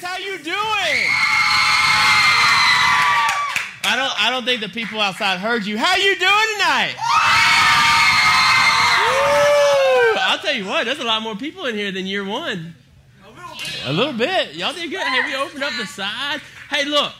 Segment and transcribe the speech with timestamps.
[0.00, 0.56] Marcus, how you doing?
[3.82, 5.78] I don't I don't think the people outside heard you.
[5.78, 6.94] How you doing tonight?
[10.22, 12.74] I'll tell you what, there's a lot more people in here than year one.
[13.86, 14.54] A little bit.
[14.54, 15.02] Y'all did good.
[15.02, 16.40] Hey, we opened up the side.
[16.70, 17.12] Hey, look.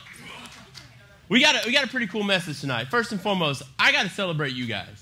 [1.29, 2.87] We got a, we got a pretty cool message tonight.
[2.89, 5.00] First and foremost, I got to celebrate you guys.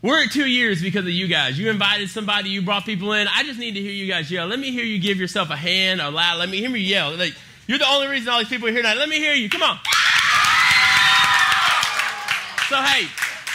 [0.00, 1.58] We're at two years because of you guys.
[1.58, 3.26] You invited somebody, you brought people in.
[3.26, 4.46] I just need to hear you guys yell.
[4.46, 6.38] Let me hear you give yourself a hand or loud.
[6.38, 7.16] Let me hear me yell.
[7.16, 7.34] Like
[7.66, 8.96] you're the only reason all these people are here tonight.
[8.96, 9.48] Let me hear you.
[9.48, 9.76] Come on.
[12.68, 13.08] So hey,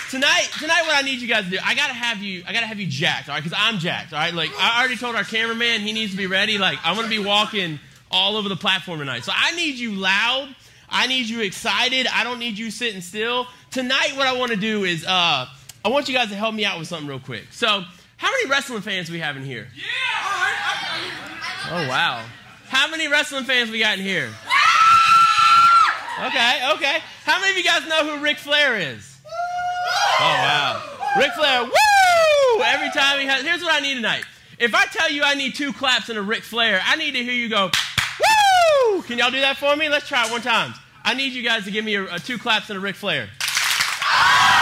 [0.09, 2.65] tonight, tonight, what I need you guys to do, I gotta have you, I gotta
[2.65, 3.43] have you jacked, all right?
[3.43, 4.33] Because I'm jacked, all right?
[4.33, 6.57] Like I already told our cameraman he needs to be ready.
[6.57, 7.79] Like I'm gonna be walking
[8.11, 9.23] all over the platform tonight.
[9.23, 10.53] So I need you loud.
[10.89, 12.05] I need you excited.
[12.07, 13.47] I don't need you sitting still.
[13.71, 15.05] Tonight, what I want to do is.
[15.05, 15.47] uh
[15.85, 17.51] I want you guys to help me out with something real quick.
[17.51, 17.83] So,
[18.15, 19.67] how many wrestling fans we have in here?
[19.75, 19.83] Yeah!
[21.71, 22.23] Oh, wow.
[22.67, 24.29] How many wrestling fans we got in here?
[26.19, 26.99] Okay, okay.
[27.25, 29.17] How many of you guys know who Ric Flair is?
[29.25, 30.81] Oh, wow.
[31.17, 32.63] Ric Flair, woo!
[32.63, 33.43] Every time he has.
[33.43, 34.23] Here's what I need tonight.
[34.59, 37.23] If I tell you I need two claps and a Ric Flair, I need to
[37.23, 37.69] hear you go,
[38.89, 39.01] woo!
[39.01, 39.89] Can y'all do that for me?
[39.89, 40.73] Let's try it one time.
[41.03, 43.27] I need you guys to give me a, a two claps and a Ric Flair.
[43.41, 44.52] Ah!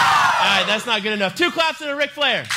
[0.42, 1.36] All right, that's not good enough.
[1.36, 2.42] Two claps and a Ric Flair.
[2.42, 2.50] Two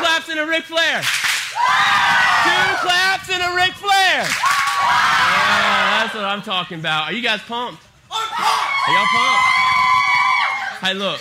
[0.00, 1.02] claps and a Ric Flair.
[1.02, 4.24] Two claps and a Ric Flair.
[4.24, 7.04] Yeah, that's what I'm talking about.
[7.04, 7.82] Are you guys pumped?
[8.10, 8.88] I'm pumped.
[8.88, 9.44] Are y'all pumped?
[10.86, 11.20] Hey, look,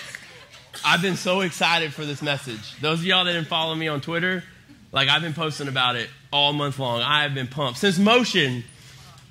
[0.86, 2.80] I've been so excited for this message.
[2.80, 4.42] Those of y'all that didn't follow me on Twitter,
[4.94, 7.02] like I've been posting about it all month long.
[7.02, 7.80] I have been pumped.
[7.80, 8.64] Since Motion,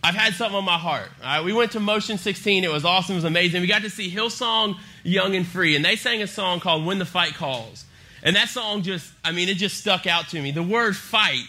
[0.07, 1.09] I've had something on my heart.
[1.21, 2.63] All right, we went to Motion 16.
[2.63, 3.15] It was awesome.
[3.15, 3.61] It was amazing.
[3.61, 7.01] We got to see Hillsong Young and Free, and they sang a song called When
[7.01, 7.85] the Fight Calls.
[8.23, 10.53] And that song just, I mean, it just stuck out to me.
[10.53, 11.43] The word fight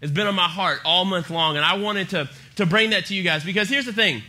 [0.00, 3.06] has been on my heart all month long, and I wanted to, to bring that
[3.06, 4.22] to you guys because here's the thing.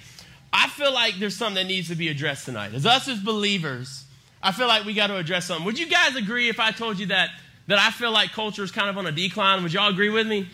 [0.54, 2.76] I feel like there's something that needs to be addressed tonight.
[2.76, 4.06] As us as believers,
[4.44, 5.66] I feel like we got to address something.
[5.66, 7.32] Would you guys agree if I told you that
[7.66, 9.64] that I feel like culture is kind of on a decline?
[9.64, 10.48] Would y'all agree with me?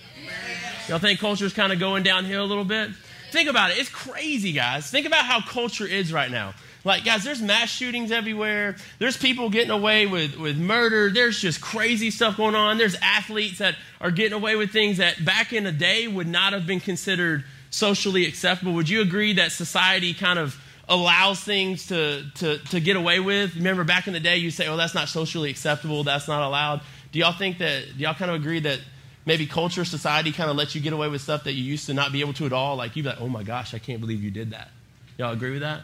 [0.88, 2.92] Y'all think culture is kind of going downhill a little bit?
[3.32, 3.78] Think about it.
[3.78, 4.90] It's crazy, guys.
[4.90, 6.54] Think about how culture is right now.
[6.86, 8.78] Like, guys, there's mass shootings everywhere.
[9.00, 11.10] There's people getting away with, with murder.
[11.10, 12.78] There's just crazy stuff going on.
[12.78, 16.54] There's athletes that are getting away with things that back in the day would not
[16.54, 18.74] have been considered socially acceptable.
[18.74, 23.56] Would you agree that society kind of allows things to, to, to get away with?
[23.56, 26.06] Remember back in the day, you say, oh, that's not socially acceptable.
[26.06, 26.82] That's not allowed.
[27.12, 28.80] Do y'all think that, do y'all kind of agree that
[29.26, 31.94] maybe culture, society kind of lets you get away with stuff that you used to
[31.94, 32.76] not be able to at all.
[32.76, 34.70] Like you'd be like, oh my gosh, I can't believe you did that.
[35.18, 35.82] Y'all agree with that?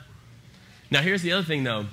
[0.92, 1.86] Now, here's the other thing though.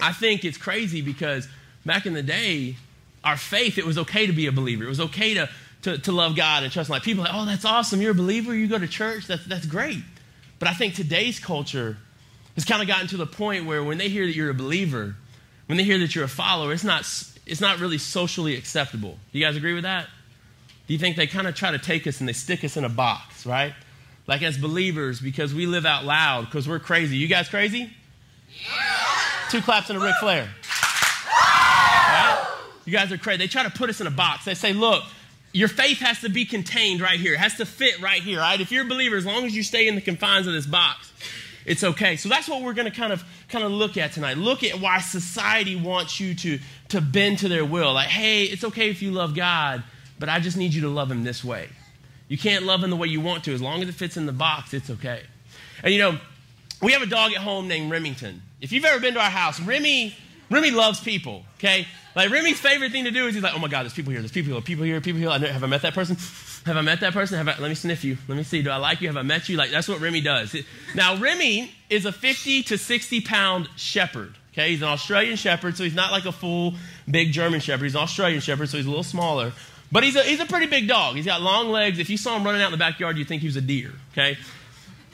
[0.00, 1.48] I think it's crazy because
[1.84, 2.76] back in the day,
[3.22, 4.84] our faith, it was okay to be a believer.
[4.84, 5.48] It was okay to,
[5.82, 6.88] to, to love God and trust.
[6.88, 8.00] Like people like, oh, that's awesome.
[8.00, 8.54] You're a believer.
[8.54, 9.26] You go to church.
[9.26, 9.98] That's, that's great.
[10.58, 11.98] But I think today's culture
[12.54, 15.16] has kind of gotten to the point where when they hear that you're a believer,
[15.66, 17.02] when they hear that you're a follower, it's not,
[17.46, 19.18] it's not really socially acceptable.
[19.32, 20.06] You guys agree with that?
[20.90, 22.82] Do you think they kind of try to take us and they stick us in
[22.82, 23.74] a box, right?
[24.26, 27.16] Like as believers, because we live out loud, because we're crazy.
[27.16, 27.92] You guys crazy?
[28.60, 28.96] Yeah.
[29.50, 30.48] Two claps and a Ric Flair.
[31.28, 32.56] Right?
[32.86, 33.38] You guys are crazy.
[33.38, 34.44] They try to put us in a box.
[34.44, 35.04] They say, look,
[35.52, 37.34] your faith has to be contained right here.
[37.34, 38.60] It has to fit right here, right?
[38.60, 41.12] If you're a believer, as long as you stay in the confines of this box,
[41.64, 42.16] it's okay.
[42.16, 44.38] So that's what we're going to kind of kind of look at tonight.
[44.38, 46.58] Look at why society wants you to
[46.88, 47.92] to bend to their will.
[47.92, 49.84] Like, hey, it's okay if you love God,
[50.20, 51.68] but I just need you to love him this way.
[52.28, 53.54] You can't love him the way you want to.
[53.54, 55.22] As long as it fits in the box, it's okay.
[55.82, 56.20] And you know,
[56.80, 58.42] we have a dog at home named Remington.
[58.60, 60.14] If you've ever been to our house, Remy,
[60.50, 61.88] Remy loves people, okay?
[62.14, 64.20] Like Remy's favorite thing to do is he's like, oh my God, there's people here,
[64.20, 65.30] there's people here, people here, people here.
[65.30, 66.16] Have I met that person?
[66.66, 67.38] Have I met that person?
[67.38, 68.18] Have I, let me sniff you.
[68.28, 68.62] Let me see.
[68.62, 69.08] Do I like you?
[69.08, 69.56] Have I met you?
[69.56, 70.54] Like, that's what Remy does.
[70.94, 74.34] Now, Remy is a 50 to 60 pound shepherd.
[74.52, 76.74] Okay, he's an Australian shepherd, so he's not like a full
[77.08, 77.84] big German shepherd.
[77.84, 79.52] He's an Australian shepherd, so he's a little smaller.
[79.92, 81.16] But he's a, he's a pretty big dog.
[81.16, 81.98] He's got long legs.
[81.98, 83.92] If you saw him running out in the backyard, you'd think he was a deer,
[84.12, 84.36] okay?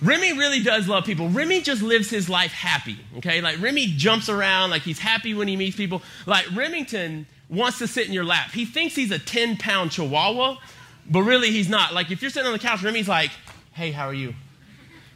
[0.02, 1.28] Remy really does love people.
[1.30, 3.40] Remy just lives his life happy, okay?
[3.40, 6.02] Like Remy jumps around, like he's happy when he meets people.
[6.26, 8.50] Like Remington wants to sit in your lap.
[8.50, 10.58] He thinks he's a 10 pound chihuahua,
[11.08, 11.94] but really he's not.
[11.94, 13.30] Like if you're sitting on the couch, Remy's like,
[13.72, 14.34] hey, how are you?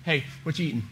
[0.05, 0.83] Hey, what you eating?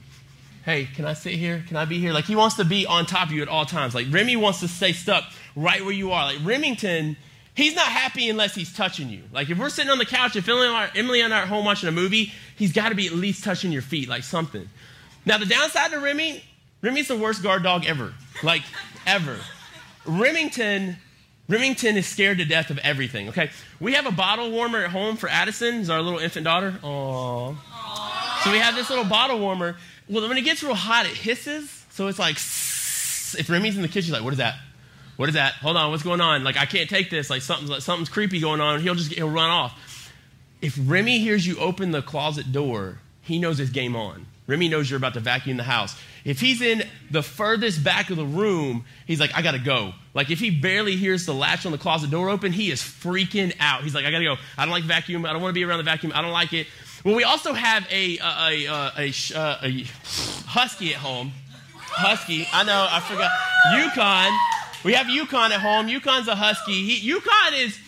[0.67, 1.65] Hey, can I sit here?
[1.67, 2.13] Can I be here?
[2.13, 3.95] Like he wants to be on top of you at all times.
[3.95, 5.25] Like Remy wants to stay stuck
[5.57, 6.27] right where you are.
[6.27, 7.17] Like Remington
[7.59, 9.25] He's not happy unless he's touching you.
[9.33, 11.93] Like if we're sitting on the couch, if Emily and I are home watching a
[11.93, 14.69] movie, he's got to be at least touching your feet, like something.
[15.27, 16.41] Now the downside to Remy,
[16.83, 18.15] Remy's the worst guard dog ever,
[18.45, 18.63] like
[19.09, 19.37] ever.
[20.07, 20.99] Remington
[21.49, 23.51] Remington is scared to death of everything, okay?
[23.81, 26.79] We have a bottle warmer at home for Addison, is our little infant daughter.
[26.81, 27.57] Aww.
[28.45, 29.77] So we have this little bottle warmer.
[30.09, 31.87] Well, when it gets real hot, it hisses.
[31.91, 34.59] So it's like, if Remy's in the kitchen, like, what is that?
[35.19, 35.55] What is that?
[35.55, 36.45] Hold on, what's going on?
[36.45, 37.29] Like, I can't take this.
[37.29, 38.81] Like, something's, like, something's creepy going on.
[38.81, 40.13] He'll just, he'll run off.
[40.63, 44.27] If Remy hears you open the closet door, he knows it's game on.
[44.47, 46.01] Remy knows you're about to vacuum the house.
[46.25, 49.93] If he's in the furthest back of the room, he's like, I gotta go.
[50.15, 53.53] Like, if he barely hears the latch on the closet door open, he is freaking
[53.59, 53.83] out.
[53.83, 54.37] He's like, I gotta go.
[54.57, 55.27] I don't like vacuum.
[55.27, 56.13] I don't wanna be around the vacuum.
[56.15, 56.69] I don't like it.
[57.05, 59.85] Well, we also have a, a, a, a, a, uh, a
[60.47, 61.33] husky at home.
[61.75, 62.47] Husky.
[62.53, 63.33] I know, I forgot.
[63.75, 64.33] Yukon.
[64.89, 65.87] We have Yukon at home.
[65.87, 66.83] Yukon's a husky.
[66.83, 67.79] He, Yukon is,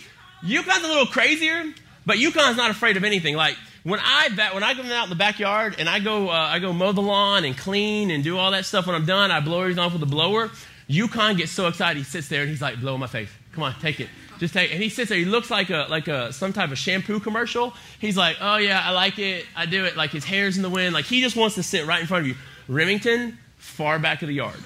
[0.43, 1.73] Yukon's a little crazier,
[2.05, 3.37] but Yukon's not afraid of anything.
[3.37, 6.59] Like, when I when I go out in the backyard and I go uh, I
[6.59, 8.87] go mow the lawn and clean and do all that stuff.
[8.87, 10.51] When I'm done, I blow everything off with a blower.
[10.89, 13.31] Yukon gets so excited, he sits there and he's like, "Blow my face!
[13.53, 14.75] Come on, take it, just take." It.
[14.75, 15.17] And he sits there.
[15.17, 17.73] He looks like a like a some type of shampoo commercial.
[17.99, 19.47] He's like, "Oh yeah, I like it.
[19.57, 20.93] I do it." Like his hair's in the wind.
[20.93, 22.35] Like he just wants to sit right in front of you.
[22.69, 24.61] Remington, far back of the yard.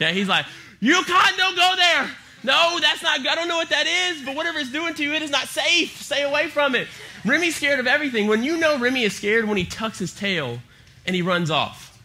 [0.00, 0.46] Yeah, he's like,
[0.80, 2.10] "Yukon, don't go there."
[2.42, 3.26] No, that's not.
[3.26, 5.48] I don't know what that is, but whatever it's doing to you, it is not
[5.48, 6.00] safe.
[6.00, 6.86] Stay away from it.
[7.24, 8.28] Remy's scared of everything.
[8.28, 10.60] When you know Remy is scared when he tucks his tail
[11.06, 12.00] and he runs off.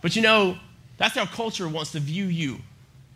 [0.00, 0.56] But you know,
[0.96, 2.60] that's how culture wants to view you.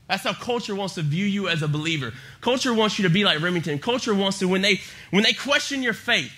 [0.09, 2.13] That's how culture wants to view you as a believer.
[2.41, 3.79] Culture wants you to be like Remington.
[3.79, 4.81] Culture wants to, when they,
[5.11, 6.33] when they question your faith,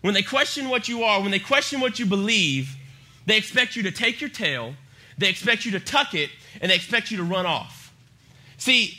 [0.00, 2.76] when they question what you are, when they question what you believe,
[3.26, 4.74] they expect you to take your tail,
[5.18, 7.92] they expect you to tuck it, and they expect you to run off.
[8.56, 8.96] See,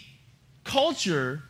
[0.64, 1.44] culture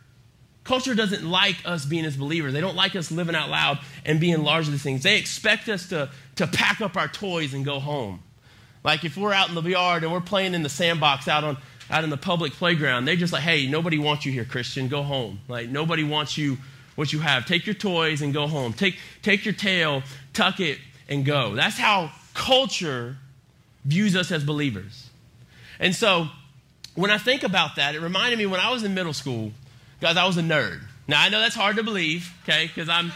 [0.66, 2.52] Culture doesn't like us being as believers.
[2.52, 5.04] They don't like us living out loud and being large these things.
[5.04, 8.20] They expect us to, to pack up our toys and go home.
[8.82, 11.56] Like if we're out in the yard and we're playing in the sandbox out on
[11.88, 14.88] out in the public playground, they're just like, hey, nobody wants you here, Christian.
[14.88, 15.38] Go home.
[15.46, 16.58] Like nobody wants you
[16.96, 17.46] what you have.
[17.46, 18.72] Take your toys and go home.
[18.72, 20.02] Take take your tail,
[20.32, 20.78] tuck it,
[21.08, 21.54] and go.
[21.54, 23.16] That's how culture
[23.84, 25.05] views us as believers.
[25.78, 26.28] And so
[26.94, 29.52] when I think about that, it reminded me when I was in middle school
[30.00, 30.80] Guys, I was a nerd.
[31.08, 33.12] Now, I know that's hard to believe, okay, because I'm,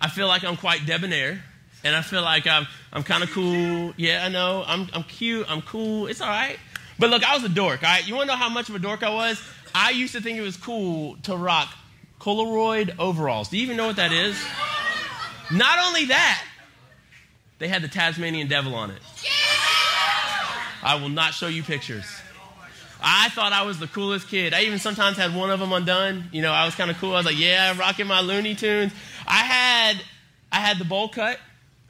[0.00, 1.42] I feel like I'm quite debonair,
[1.84, 3.94] and I feel like I'm, I'm kind of cool.
[3.96, 4.64] Yeah, I know.
[4.66, 5.46] I'm, I'm cute.
[5.48, 6.06] I'm cool.
[6.06, 6.58] It's all right.
[6.98, 8.06] But look, I was a dork, all right?
[8.06, 9.40] You want to know how much of a dork I was?
[9.74, 11.68] I used to think it was cool to rock
[12.20, 13.48] Polaroid overalls.
[13.48, 14.36] Do you even know what that is?
[15.52, 16.44] Not only that,
[17.58, 19.00] they had the Tasmanian devil on it.
[20.84, 22.04] I will not show you pictures.
[23.02, 24.54] I thought I was the coolest kid.
[24.54, 26.28] I even sometimes had one of them undone.
[26.32, 27.14] You know, I was kind of cool.
[27.14, 28.92] I was like, yeah, rocking my Looney Tunes.
[29.26, 30.02] I had,
[30.52, 31.38] I had the bowl cut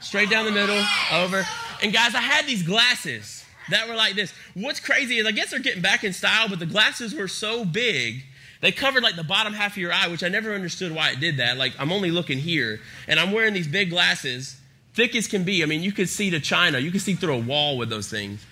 [0.00, 0.82] straight down the middle,
[1.12, 1.46] over.
[1.82, 4.32] And guys, I had these glasses that were like this.
[4.54, 7.64] What's crazy is I guess they're getting back in style, but the glasses were so
[7.64, 8.24] big.
[8.60, 11.20] They covered like the bottom half of your eye, which I never understood why it
[11.20, 11.56] did that.
[11.56, 14.56] Like I'm only looking here, and I'm wearing these big glasses,
[14.94, 15.62] thick as can be.
[15.62, 16.78] I mean, you could see to China.
[16.78, 18.44] You could see through a wall with those things.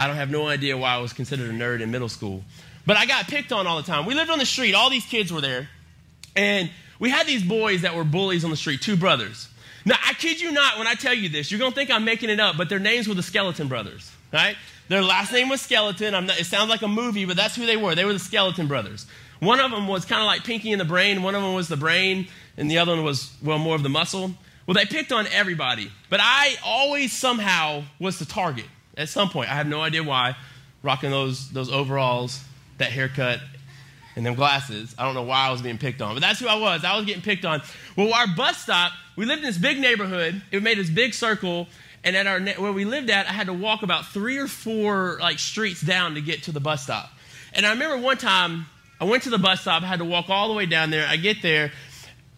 [0.00, 2.44] I don't have no idea why I was considered a nerd in middle school.
[2.86, 4.06] But I got picked on all the time.
[4.06, 5.68] We lived on the street, all these kids were there.
[6.36, 9.48] And we had these boys that were bullies on the street, two brothers.
[9.84, 11.50] Now, I kid you not when I tell you this.
[11.50, 14.12] You're going to think I'm making it up, but their names were the Skeleton Brothers,
[14.32, 14.56] right?
[14.88, 16.12] Their last name was Skeleton.
[16.12, 17.94] Not, it sounds like a movie, but that's who they were.
[17.94, 19.06] They were the Skeleton Brothers.
[19.40, 21.22] One of them was kind of like Pinky and the Brain.
[21.22, 23.88] One of them was the brain, and the other one was, well, more of the
[23.88, 24.32] muscle.
[24.66, 28.66] Well, they picked on everybody, but I always somehow was the target
[28.98, 29.50] at some point.
[29.50, 30.36] I have no idea why.
[30.82, 32.42] Rocking those, those overalls,
[32.76, 33.40] that haircut,
[34.16, 34.94] and them glasses.
[34.98, 36.84] I don't know why I was being picked on, but that's who I was.
[36.84, 37.62] I was getting picked on.
[37.96, 40.42] Well, our bus stop, we lived in this big neighborhood.
[40.50, 41.68] It made this big circle,
[42.04, 45.18] and at our where we lived at, I had to walk about three or four
[45.20, 47.10] like streets down to get to the bus stop.
[47.52, 48.66] And I remember one time
[49.00, 49.82] I went to the bus stop.
[49.82, 51.06] I had to walk all the way down there.
[51.08, 51.72] I get there,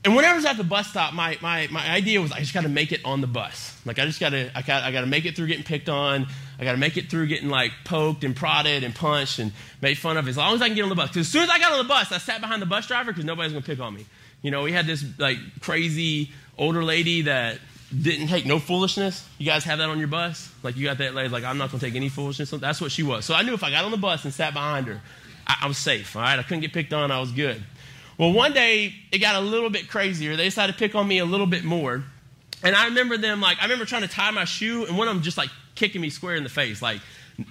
[0.05, 2.55] and whenever I was at the bus stop, my, my, my idea was I just
[2.55, 3.79] got to make it on the bus.
[3.85, 6.27] Like I just got to I got I to make it through getting picked on.
[6.61, 9.51] I got to make it through getting like poked and prodded and punched and
[9.81, 11.09] made fun of as long as I can get on the bus.
[11.09, 13.11] Because as soon as I got on the bus, I sat behind the bus driver
[13.11, 14.05] because nobody's gonna pick on me.
[14.43, 17.59] You know, we had this like crazy older lady that
[17.99, 19.27] didn't take no foolishness.
[19.39, 20.53] You guys have that on your bus?
[20.63, 22.51] Like you got that lady like I'm not gonna take any foolishness.
[22.51, 23.25] That's what she was.
[23.25, 25.01] So I knew if I got on the bus and sat behind her,
[25.47, 26.15] I, I was safe.
[26.15, 27.11] All right, I couldn't get picked on.
[27.11, 27.63] I was good.
[28.19, 30.37] Well, one day it got a little bit crazier.
[30.37, 32.05] They decided to pick on me a little bit more.
[32.63, 35.15] And I remember them like I remember trying to tie my shoe, and one of
[35.15, 37.01] them just like kicking me square in the face, like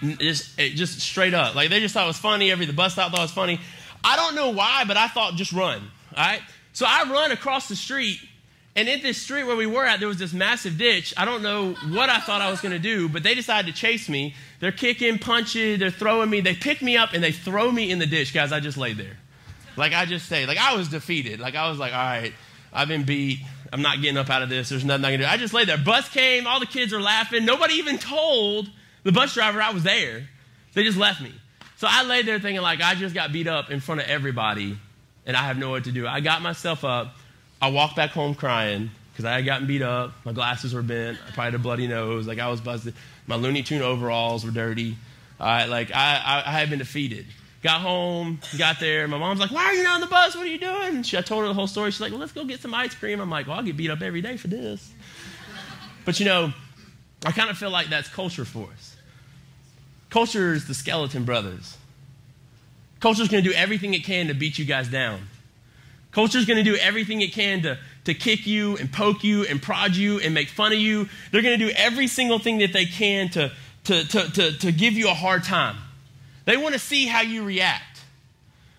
[0.01, 1.55] just just straight up.
[1.55, 2.51] Like they just thought it was funny.
[2.51, 3.59] Every the bus stop thought it was funny.
[4.03, 5.81] I don't know why, but I thought just run.
[6.15, 6.41] All right.
[6.73, 8.19] So I run across the street,
[8.75, 11.13] and in this street where we were at, there was this massive ditch.
[11.17, 13.77] I don't know what I thought I was going to do, but they decided to
[13.77, 14.35] chase me.
[14.59, 16.41] They're kicking, punching, they're throwing me.
[16.41, 18.51] They pick me up and they throw me in the ditch, guys.
[18.51, 19.17] I just laid there.
[19.75, 21.39] Like I just say, like I was defeated.
[21.39, 22.33] Like I was like, all right,
[22.71, 23.39] I've been beat.
[23.71, 24.69] I'm not getting up out of this.
[24.69, 25.25] There's nothing I can do.
[25.25, 25.77] I just lay there.
[25.77, 26.47] Bus came.
[26.47, 27.45] All the kids are laughing.
[27.45, 28.69] Nobody even told
[29.03, 30.27] the bus driver I was there.
[30.73, 31.31] They just left me.
[31.77, 34.77] So I lay there thinking like I just got beat up in front of everybody,
[35.25, 36.07] and I have no what to do.
[36.07, 37.15] I got myself up.
[37.61, 40.13] I walked back home crying because I had gotten beat up.
[40.25, 41.17] My glasses were bent.
[41.27, 42.27] I probably had a bloody nose.
[42.27, 42.95] Like I was busted.
[43.27, 44.97] My Looney Tune overalls were dirty.
[45.39, 47.25] Uh, like I, I, I had been defeated.
[47.61, 49.07] Got home, got there.
[49.07, 50.35] My mom's like, "Why are you not on the bus?
[50.35, 51.91] What are you doing?" She, I told her the whole story.
[51.91, 53.89] She's like, "Well, let's go get some ice cream." I'm like, "Well, I'll get beat
[53.89, 54.93] up every day for this."
[56.05, 56.53] But you know,
[57.25, 58.95] I kind of feel like that's culture for us.
[60.09, 61.77] Culture is the skeleton brothers.
[62.99, 65.21] Culture is going to do everything it can to beat you guys down.
[66.11, 69.45] Culture is going to do everything it can to, to kick you and poke you
[69.45, 71.07] and prod you and make fun of you.
[71.31, 73.51] They're going to do every single thing that they can to,
[73.85, 75.77] to, to, to, to give you a hard time.
[76.49, 78.01] They want to see how you react.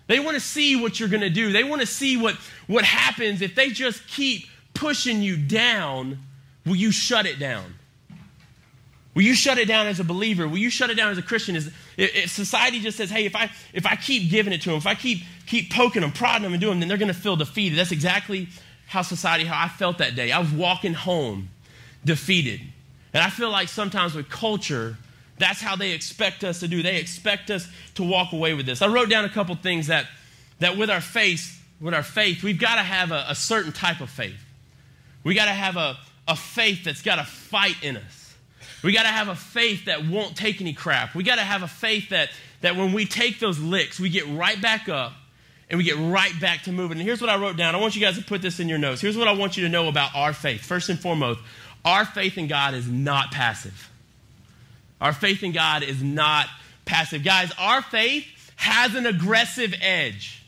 [0.07, 1.53] They want to see what you're going to do.
[1.53, 2.35] They want to see what,
[2.67, 6.19] what happens if they just keep pushing you down.
[6.65, 7.75] Will you shut it down?
[9.15, 10.49] Will you shut it down as a believer?
[10.49, 11.55] Will you shut it down as a Christian?
[11.55, 14.77] Is, if society just says, hey, if I, if I keep giving it to them,
[14.77, 17.13] if I keep, keep poking them, prodding them, and doing them, then they're going to
[17.13, 17.79] feel defeated.
[17.79, 18.49] That's exactly
[18.87, 20.33] how society, how I felt that day.
[20.33, 21.47] I was walking home
[22.03, 22.59] defeated.
[23.13, 24.97] And I feel like sometimes with culture,
[25.41, 26.83] that's how they expect us to do.
[26.83, 28.81] They expect us to walk away with this.
[28.81, 30.05] I wrote down a couple things that,
[30.59, 34.01] that with our faith, with our faith, we've got to have a, a certain type
[34.01, 34.39] of faith.
[35.23, 38.35] We got to have a, a faith that's got a fight in us.
[38.83, 41.13] We got to have a faith that won't take any crap.
[41.13, 42.29] We got to have a faith that,
[42.61, 45.13] that when we take those licks, we get right back up
[45.69, 46.97] and we get right back to moving.
[46.97, 47.75] And here's what I wrote down.
[47.75, 49.01] I want you guys to put this in your notes.
[49.01, 50.61] Here's what I want you to know about our faith.
[50.61, 51.39] First and foremost,
[51.85, 53.90] our faith in God is not passive.
[55.01, 56.47] Our faith in God is not
[56.85, 57.23] passive.
[57.23, 60.43] Guys, our faith has an aggressive edge.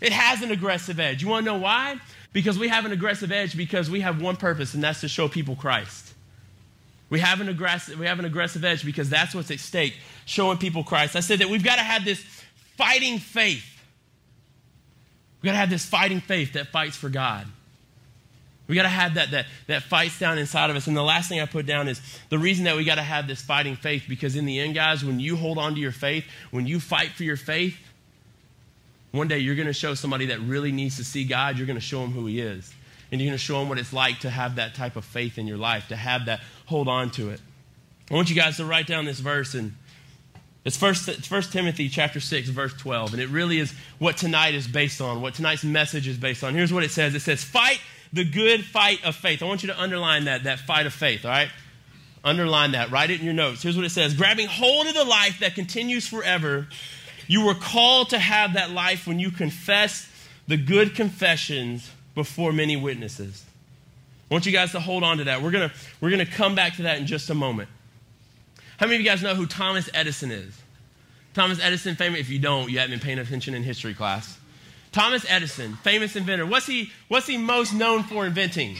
[0.00, 1.22] It has an aggressive edge.
[1.22, 2.00] You want to know why?
[2.32, 5.28] Because we have an aggressive edge because we have one purpose, and that's to show
[5.28, 6.12] people Christ.
[7.08, 9.94] We have an aggressive, we have an aggressive edge because that's what's at stake,
[10.26, 11.16] showing people Christ.
[11.16, 12.22] I said that we've got to have this
[12.76, 13.64] fighting faith.
[15.40, 17.46] We've got to have this fighting faith that fights for God.
[18.68, 20.86] We got to have that, that, that fights down inside of us.
[20.86, 23.26] And the last thing I put down is the reason that we got to have
[23.26, 26.26] this fighting faith, because in the end, guys, when you hold on to your faith,
[26.50, 27.76] when you fight for your faith,
[29.10, 31.78] one day you're going to show somebody that really needs to see God, you're going
[31.78, 32.74] to show them who He is.
[33.10, 35.38] And you're going to show them what it's like to have that type of faith
[35.38, 37.40] in your life, to have that, hold on to it.
[38.10, 39.74] I want you guys to write down this verse and
[40.64, 43.14] it's first, first Timothy chapter 6, verse 12.
[43.14, 46.54] And it really is what tonight is based on, what tonight's message is based on.
[46.54, 47.14] Here's what it says.
[47.14, 47.80] It says, fight
[48.12, 49.42] the good fight of faith.
[49.42, 51.50] I want you to underline that, that fight of faith, all right?
[52.24, 52.90] Underline that.
[52.90, 53.62] Write it in your notes.
[53.62, 56.66] Here's what it says Grabbing hold of the life that continues forever,
[57.26, 60.10] you were called to have that life when you confess
[60.46, 63.44] the good confessions before many witnesses.
[64.30, 65.42] I want you guys to hold on to that.
[65.42, 67.68] We're going to we're gonna come back to that in just a moment.
[68.78, 70.54] How many of you guys know who Thomas Edison is?
[71.34, 72.20] Thomas Edison, famous.
[72.20, 74.38] If you don't, you haven't been paying attention in history class.
[74.92, 76.46] Thomas Edison, famous inventor.
[76.46, 78.76] What's he, what's he most known for inventing?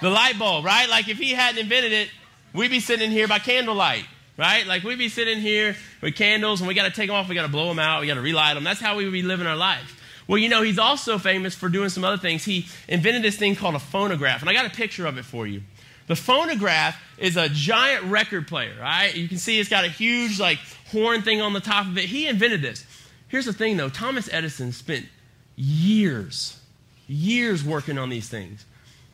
[0.00, 0.88] The light bulb, right?
[0.88, 2.08] Like if he hadn't invented it,
[2.52, 4.04] we'd be sitting here by candlelight,
[4.36, 4.66] right?
[4.66, 7.34] Like we'd be sitting here with candles and we got to take them off, we
[7.34, 8.64] got to blow them out, we got to relight them.
[8.64, 9.98] That's how we would be living our life.
[10.28, 12.44] Well, you know, he's also famous for doing some other things.
[12.44, 15.46] He invented this thing called a phonograph, and I got a picture of it for
[15.46, 15.62] you.
[16.06, 19.14] The phonograph is a giant record player, right?
[19.14, 20.58] You can see it's got a huge, like,
[20.90, 22.04] horn thing on the top of it.
[22.04, 22.84] He invented this.
[23.28, 25.06] Here's the thing, though Thomas Edison spent
[25.62, 26.58] years,
[27.06, 28.64] years working on these things.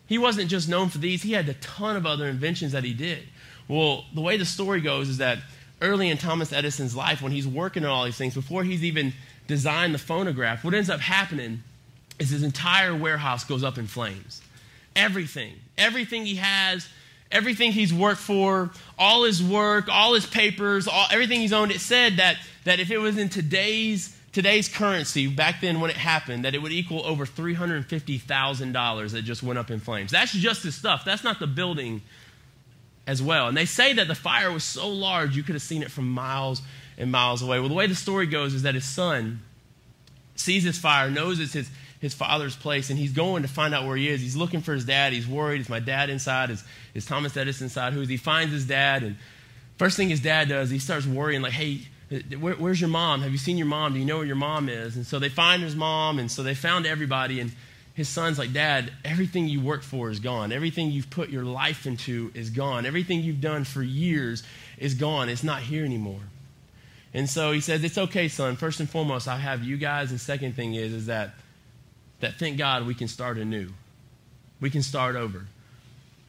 [0.06, 2.94] He wasn't just known for these, he had a ton of other inventions that he
[2.94, 3.24] did.
[3.68, 5.38] Well, the way the story goes is that
[5.82, 9.12] early in Thomas Edison's life, when he's working on all these things, before he's even
[9.46, 11.62] designed the phonograph, what ends up happening
[12.18, 14.40] is his entire warehouse goes up in flames.
[14.96, 16.88] Everything, everything he has,
[17.30, 21.80] everything he's worked for, all his work, all his papers, all, everything he's owned, it
[21.80, 26.44] said that, that if it was in today's today's currency, back then when it happened,
[26.44, 30.12] that it would equal over $350,000 that just went up in flames.
[30.12, 31.04] That's just the stuff.
[31.04, 32.02] That's not the building
[33.04, 33.48] as well.
[33.48, 36.08] And they say that the fire was so large you could have seen it from
[36.08, 36.62] miles
[36.96, 37.58] and miles away.
[37.58, 39.42] Well, the way the story goes is that his son
[40.36, 41.68] sees this fire, knows it's his,
[42.00, 44.20] his father's place, and he's going to find out where he is.
[44.20, 45.12] He's looking for his dad.
[45.12, 45.62] He's worried.
[45.62, 46.50] Is my dad inside?
[46.50, 46.62] Is,
[46.94, 47.92] is Thomas Edison inside?
[47.92, 48.16] Who is he?
[48.16, 49.16] Finds his dad, and
[49.78, 51.80] first thing his dad does, he starts worrying, like, hey,
[52.10, 53.22] Uh, where, where's your mom?
[53.22, 53.92] Have you seen your mom?
[53.92, 54.96] Do you know where your mom is?
[54.96, 57.40] And so they find his mom, and so they found everybody.
[57.40, 57.52] And
[57.94, 60.52] his son's like, Dad, everything you work for is gone.
[60.52, 62.86] Everything you've put your life into is gone.
[62.86, 64.42] Everything you've done for years
[64.78, 65.28] is gone.
[65.28, 66.20] It's not here anymore.
[67.12, 68.56] And so he says, It's okay, son.
[68.56, 70.10] First and foremost, I have you guys.
[70.10, 71.34] And second thing is, is that,
[72.20, 73.70] that thank God we can start anew.
[74.60, 75.46] We can start over.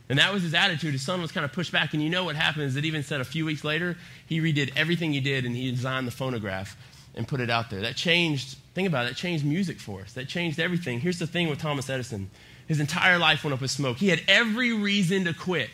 [0.09, 0.93] And that was his attitude.
[0.93, 1.93] His son was kind of pushed back.
[1.93, 4.71] And you know what happened is that even said a few weeks later, he redid
[4.75, 6.75] everything he did and he designed the phonograph
[7.13, 7.81] and put it out there.
[7.81, 10.13] That changed, think about it, that changed music for us.
[10.13, 10.99] That changed everything.
[10.99, 12.29] Here's the thing with Thomas Edison
[12.69, 13.97] his entire life went up in smoke.
[13.97, 15.71] He had every reason to quit,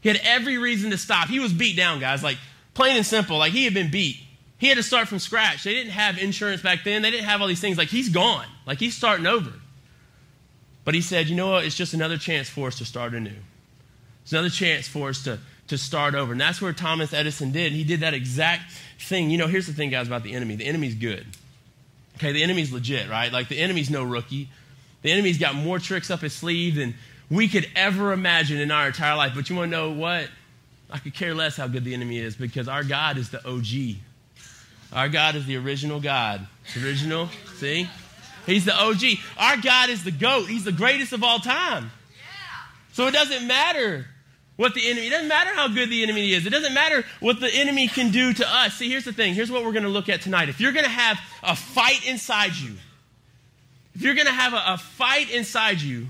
[0.00, 1.28] he had every reason to stop.
[1.28, 2.22] He was beat down, guys.
[2.22, 2.38] Like,
[2.72, 3.38] plain and simple.
[3.38, 4.18] Like, he had been beat.
[4.58, 5.64] He had to start from scratch.
[5.64, 7.76] They didn't have insurance back then, they didn't have all these things.
[7.76, 8.46] Like, he's gone.
[8.64, 9.50] Like, he's starting over.
[10.84, 11.64] But he said, you know what?
[11.64, 13.32] It's just another chance for us to start anew.
[14.22, 15.38] It's another chance for us to,
[15.68, 16.32] to start over.
[16.32, 17.72] And that's where Thomas Edison did.
[17.72, 19.30] He did that exact thing.
[19.30, 21.26] You know, here's the thing, guys, about the enemy the enemy's good.
[22.16, 23.32] Okay, the enemy's legit, right?
[23.32, 24.48] Like, the enemy's no rookie.
[25.02, 26.94] The enemy's got more tricks up his sleeve than
[27.28, 29.32] we could ever imagine in our entire life.
[29.34, 30.28] But you want to know what?
[30.90, 33.96] I could care less how good the enemy is because our God is the OG.
[34.92, 36.46] Our God is the original God.
[36.80, 37.88] Original, see?
[38.46, 39.02] He's the OG.
[39.38, 40.46] Our God is the GOAT.
[40.46, 41.90] He's the greatest of all time.
[42.92, 44.06] So it doesn't matter
[44.56, 46.46] what the enemy, it doesn't matter how good the enemy is.
[46.46, 48.74] It doesn't matter what the enemy can do to us.
[48.74, 49.34] See, here's the thing.
[49.34, 50.48] Here's what we're going to look at tonight.
[50.48, 52.74] If you're going to have a fight inside you,
[53.94, 56.06] if you're going to have a, a, fight inside you,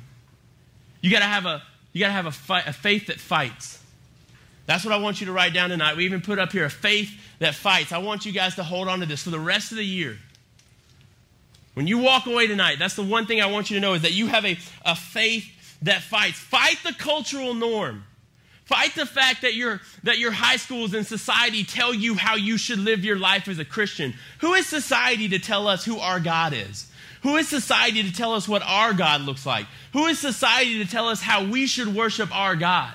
[1.01, 1.63] you got to have a
[1.93, 3.79] you got to have a, fight, a faith that fights.
[4.67, 5.97] That's what I want you to write down tonight.
[5.97, 7.93] We even put up here a faith that fights.
[7.93, 10.19] I want you guys to hold on to this for the rest of the year.
[11.75, 14.03] When you walk away tonight, that's the one thing I want you to know is
[14.03, 16.39] that you have a, a faith that fights.
[16.39, 18.05] Fight the cultural norm.
[18.65, 22.57] Fight the fact that your, that your high schools and society tell you how you
[22.57, 24.15] should live your life as a Christian.
[24.39, 26.91] Who is society to tell us who our God is?
[27.23, 29.67] Who is society to tell us what our God looks like?
[29.93, 32.93] Who is society to tell us how we should worship our God?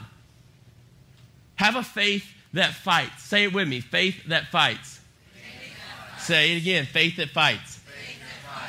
[1.55, 3.23] Have a faith that fights.
[3.23, 4.99] Say it with me faith that fights.
[5.33, 5.43] Faith
[5.75, 6.25] that fights.
[6.25, 7.68] Say it again faith that fights.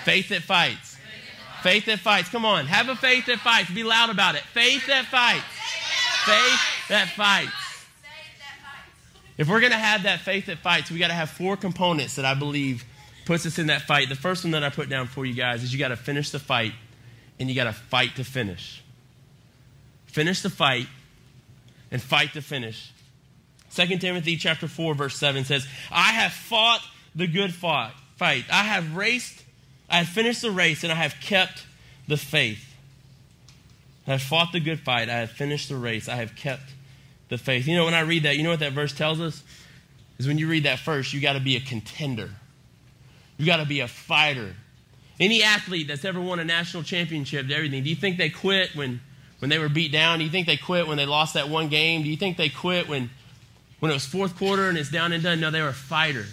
[0.04, 0.96] Faith that fights.
[1.62, 2.28] Faith that fights.
[2.28, 2.66] Come on.
[2.66, 3.70] Have a faith that fights.
[3.70, 4.42] Be loud about it.
[4.42, 5.44] Faith that fights.
[6.24, 7.52] Faith that fights.
[9.36, 12.16] If we're going to have that faith that fights, we got to have four components
[12.16, 12.84] that I believe
[13.24, 14.08] puts us in that fight.
[14.08, 16.30] The first one that I put down for you guys is you got to finish
[16.30, 16.72] the fight
[17.38, 18.82] and you got to fight to finish.
[20.06, 20.86] Finish the fight
[21.90, 22.92] and fight to finish.
[23.74, 26.82] 2 Timothy chapter 4 verse 7 says, "I have fought
[27.14, 27.94] the good fight.
[28.20, 29.39] I have raced
[29.90, 31.64] I have finished the race and I have kept
[32.06, 32.74] the faith.
[34.06, 35.08] I have fought the good fight.
[35.08, 36.08] I have finished the race.
[36.08, 36.62] I have kept
[37.28, 37.66] the faith.
[37.66, 39.42] You know, when I read that, you know what that verse tells us?
[40.18, 42.30] Is when you read that first, you got to be a contender.
[43.36, 44.54] You got to be a fighter.
[45.18, 49.00] Any athlete that's ever won a national championship, everything, do you think they quit when,
[49.38, 50.18] when they were beat down?
[50.18, 52.02] Do you think they quit when they lost that one game?
[52.02, 53.10] Do you think they quit when,
[53.80, 55.40] when it was fourth quarter and it's down and done?
[55.40, 56.26] No, they were a fighter.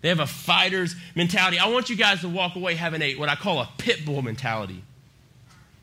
[0.00, 1.58] They have a fighter's mentality.
[1.58, 4.22] I want you guys to walk away having a what I call a pit bull
[4.22, 4.82] mentality.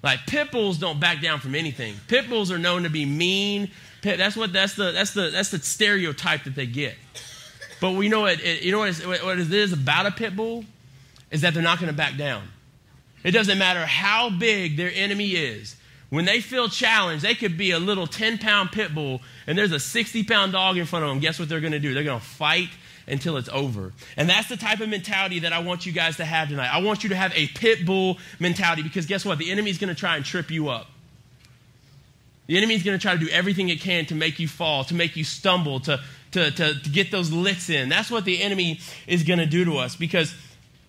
[0.02, 1.96] Like pit bulls don't back down from anything.
[2.08, 3.72] Pit bulls are known to be mean.
[4.02, 6.96] Pit, that's what that's the that's the that's the stereotype that they get.
[7.82, 10.64] But we know it, it you know what, what it is about a pit bull
[11.32, 12.44] is that they're not going to back down.
[13.24, 15.76] It doesn't matter how big their enemy is.
[16.10, 19.72] When they feel challenged, they could be a little 10 pound pit bull and there's
[19.72, 21.20] a 60 pound dog in front of them.
[21.20, 21.94] Guess what they're going to do?
[21.94, 22.70] They're going to fight
[23.08, 23.94] until it's over.
[24.18, 26.74] And that's the type of mentality that I want you guys to have tonight.
[26.74, 29.38] I want you to have a pit bull mentality because guess what?
[29.38, 30.88] The enemy is going to try and trip you up.
[32.48, 34.84] The enemy is going to try to do everything it can to make you fall,
[34.86, 36.00] to make you stumble, to,
[36.32, 37.90] to, to, to get those licks in.
[37.90, 40.36] That's what the enemy is going to do to us because,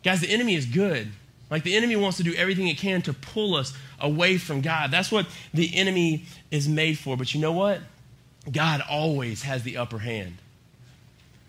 [0.04, 1.08] guys, the enemy is good.
[1.50, 4.90] Like the enemy wants to do everything it can to pull us away from God.
[4.90, 7.16] That's what the enemy is made for.
[7.16, 7.80] But you know what?
[8.50, 10.36] God always has the upper hand.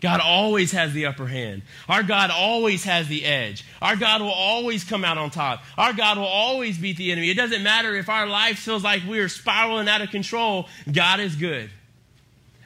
[0.00, 1.62] God always has the upper hand.
[1.88, 3.64] Our God always has the edge.
[3.82, 5.62] Our God will always come out on top.
[5.76, 7.30] Our God will always beat the enemy.
[7.30, 11.18] It doesn't matter if our life feels like we are spiraling out of control, God
[11.18, 11.70] is good.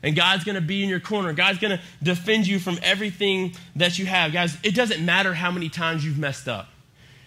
[0.03, 1.33] And God's going to be in your corner.
[1.33, 4.33] God's going to defend you from everything that you have.
[4.33, 6.69] Guys, it doesn't matter how many times you've messed up.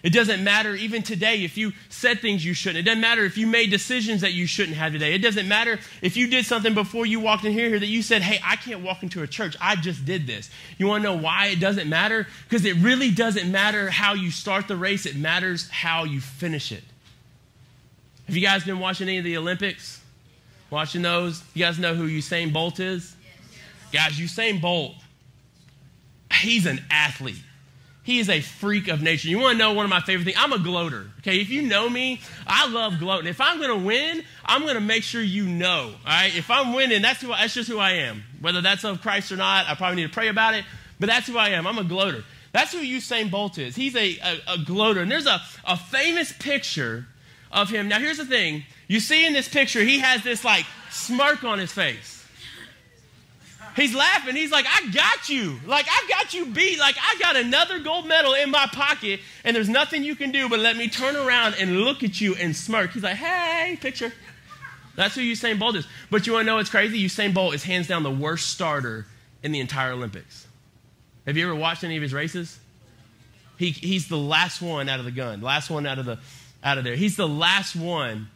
[0.06, 2.78] It doesn't matter even today if you said things you shouldn't.
[2.78, 5.14] It doesn't matter if you made decisions that you shouldn't have today.
[5.14, 8.22] It doesn't matter if you did something before you walked in here that you said,
[8.22, 9.56] hey, I can't walk into a church.
[9.60, 10.48] I just did this.
[10.78, 12.28] You want to know why it doesn't matter?
[12.48, 16.70] Because it really doesn't matter how you start the race, it matters how you finish
[16.70, 16.84] it.
[18.28, 20.00] Have you guys been watching any of the Olympics?
[20.70, 21.42] Watching those?
[21.52, 23.16] You guys know who Usain Bolt is?
[23.92, 24.94] Guys, Usain Bolt,
[26.32, 27.42] he's an athlete.
[28.06, 29.28] He is a freak of nature.
[29.28, 30.36] You want to know one of my favorite things?
[30.38, 31.10] I'm a gloater.
[31.18, 33.26] Okay, if you know me, I love gloating.
[33.26, 35.86] If I'm going to win, I'm going to make sure you know.
[35.86, 37.28] All right, if I'm winning, that's who.
[37.28, 38.22] That's just who I am.
[38.40, 40.64] Whether that's of Christ or not, I probably need to pray about it.
[41.00, 41.66] But that's who I am.
[41.66, 42.22] I'm a gloater.
[42.52, 43.74] That's who Usain Bolt is.
[43.74, 45.00] He's a, a, a gloater.
[45.00, 47.08] And there's a, a famous picture
[47.50, 47.88] of him.
[47.88, 51.58] Now, here's the thing you see in this picture, he has this like smirk on
[51.58, 52.15] his face.
[53.76, 54.34] He's laughing.
[54.34, 55.60] He's like, I got you.
[55.66, 56.78] Like, I got you beat.
[56.78, 60.48] Like, I got another gold medal in my pocket, and there's nothing you can do
[60.48, 62.92] but let me turn around and look at you and smirk.
[62.92, 64.12] He's like, hey, picture.
[64.96, 65.86] That's who Usain Bolt is.
[66.10, 67.04] But you want to know what's crazy?
[67.04, 69.06] Usain Bolt is hands down the worst starter
[69.42, 70.46] in the entire Olympics.
[71.26, 72.58] Have you ever watched any of his races?
[73.58, 76.18] He, he's the last one out of the gun, last one out of the
[76.64, 76.96] out of there.
[76.96, 78.28] He's the last one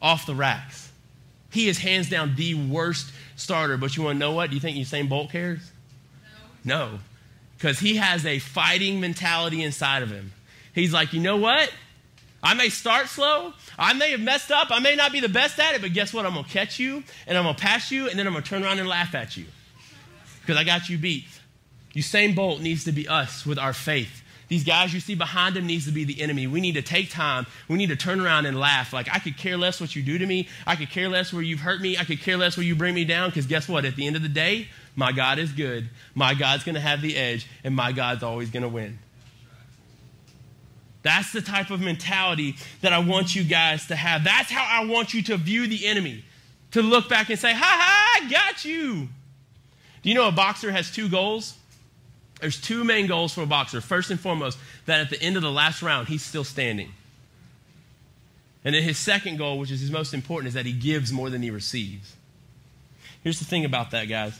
[0.00, 0.85] off the racks.
[1.56, 3.78] He is hands down the worst starter.
[3.78, 4.50] But you want to know what?
[4.50, 5.72] Do you think Usain Bolt cares?
[6.64, 6.98] No.
[7.56, 7.88] Because no.
[7.88, 10.34] he has a fighting mentality inside of him.
[10.74, 11.72] He's like, you know what?
[12.42, 13.54] I may start slow.
[13.78, 14.68] I may have messed up.
[14.70, 16.26] I may not be the best at it, but guess what?
[16.26, 18.44] I'm going to catch you and I'm going to pass you and then I'm going
[18.44, 19.46] to turn around and laugh at you
[20.42, 21.24] because I got you beat.
[21.94, 24.22] Usain Bolt needs to be us with our faith.
[24.48, 26.46] These guys you see behind him needs to be the enemy.
[26.46, 27.46] We need to take time.
[27.68, 28.92] We need to turn around and laugh.
[28.92, 30.48] Like, I could care less what you do to me.
[30.66, 31.98] I could care less where you've hurt me.
[31.98, 33.30] I could care less where you bring me down.
[33.30, 33.84] Because guess what?
[33.84, 35.88] At the end of the day, my God is good.
[36.14, 39.00] My God's going to have the edge, and my God's always going to win.
[41.02, 44.24] That's the type of mentality that I want you guys to have.
[44.24, 46.24] That's how I want you to view the enemy.
[46.72, 49.08] To look back and say, ha ha, I got you.
[50.02, 51.54] Do you know a boxer has two goals?
[52.40, 53.80] There's two main goals for a boxer.
[53.80, 56.92] First and foremost, that at the end of the last round, he's still standing.
[58.64, 61.30] And then his second goal, which is his most important, is that he gives more
[61.30, 62.16] than he receives.
[63.22, 64.38] Here's the thing about that, guys.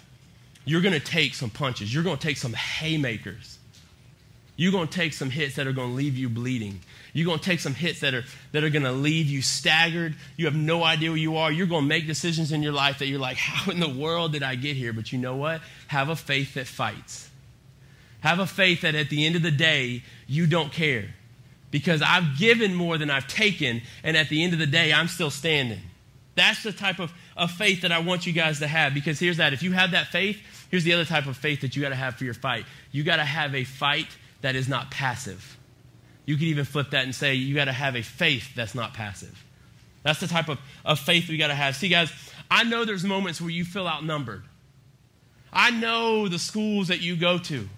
[0.64, 1.94] You're going to take some punches.
[1.94, 3.58] You're going to take some haymakers.
[4.56, 6.80] You're going to take some hits that are going to leave you bleeding.
[7.12, 10.16] You're going to take some hits that are, that are going to leave you staggered.
[10.36, 11.52] You have no idea where you are.
[11.52, 14.32] You're going to make decisions in your life that you're like, how in the world
[14.32, 14.92] did I get here?
[14.92, 15.60] But you know what?
[15.88, 17.30] Have a faith that fights.
[18.26, 21.14] Have a faith that at the end of the day, you don't care.
[21.70, 25.06] Because I've given more than I've taken, and at the end of the day, I'm
[25.06, 25.78] still standing.
[26.34, 28.94] That's the type of, of faith that I want you guys to have.
[28.94, 30.40] Because here's that if you have that faith,
[30.72, 32.64] here's the other type of faith that you got to have for your fight.
[32.90, 34.08] You got to have a fight
[34.40, 35.56] that is not passive.
[36.24, 38.92] You could even flip that and say you got to have a faith that's not
[38.92, 39.40] passive.
[40.02, 41.76] That's the type of, of faith we got to have.
[41.76, 42.10] See, guys,
[42.50, 44.42] I know there's moments where you feel outnumbered.
[45.52, 47.68] I know the schools that you go to.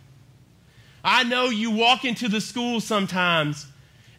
[1.02, 3.66] I know you walk into the school sometimes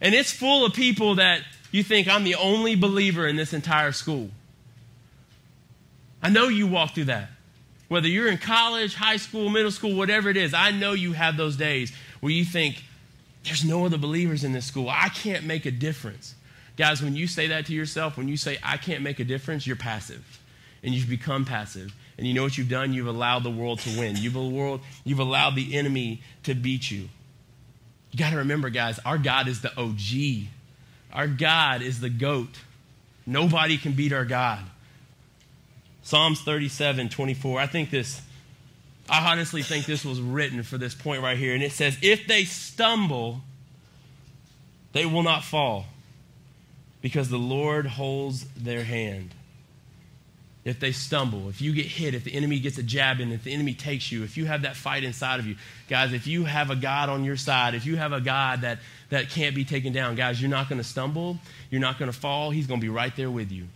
[0.00, 3.92] and it's full of people that you think I'm the only believer in this entire
[3.92, 4.30] school.
[6.22, 7.30] I know you walk through that.
[7.88, 11.36] Whether you're in college, high school, middle school, whatever it is, I know you have
[11.36, 12.84] those days where you think,
[13.44, 14.88] there's no other believers in this school.
[14.88, 16.34] I can't make a difference.
[16.76, 19.66] Guys, when you say that to yourself, when you say, I can't make a difference,
[19.66, 20.40] you're passive.
[20.82, 21.94] And you become passive.
[22.20, 22.92] And you know what you've done?
[22.92, 24.14] You've allowed the world to win.
[24.14, 27.08] You've, world, you've allowed the enemy to beat you.
[28.10, 30.48] You got to remember, guys, our God is the OG.
[31.14, 32.58] Our God is the GOAT.
[33.24, 34.60] Nobody can beat our God.
[36.02, 37.58] Psalms 37, 24.
[37.58, 38.20] I think this,
[39.08, 41.54] I honestly think this was written for this point right here.
[41.54, 43.40] And it says, If they stumble,
[44.92, 45.86] they will not fall,
[47.00, 49.30] because the Lord holds their hand
[50.64, 53.44] if they stumble, if you get hit, if the enemy gets a jab in, if
[53.44, 55.56] the enemy takes you, if you have that fight inside of you,
[55.88, 58.78] guys, if you have a God on your side, if you have a God that,
[59.08, 61.38] that can't be taken down, guys, you're not going to stumble,
[61.70, 63.68] you're not going to fall, He's going to be right there with you.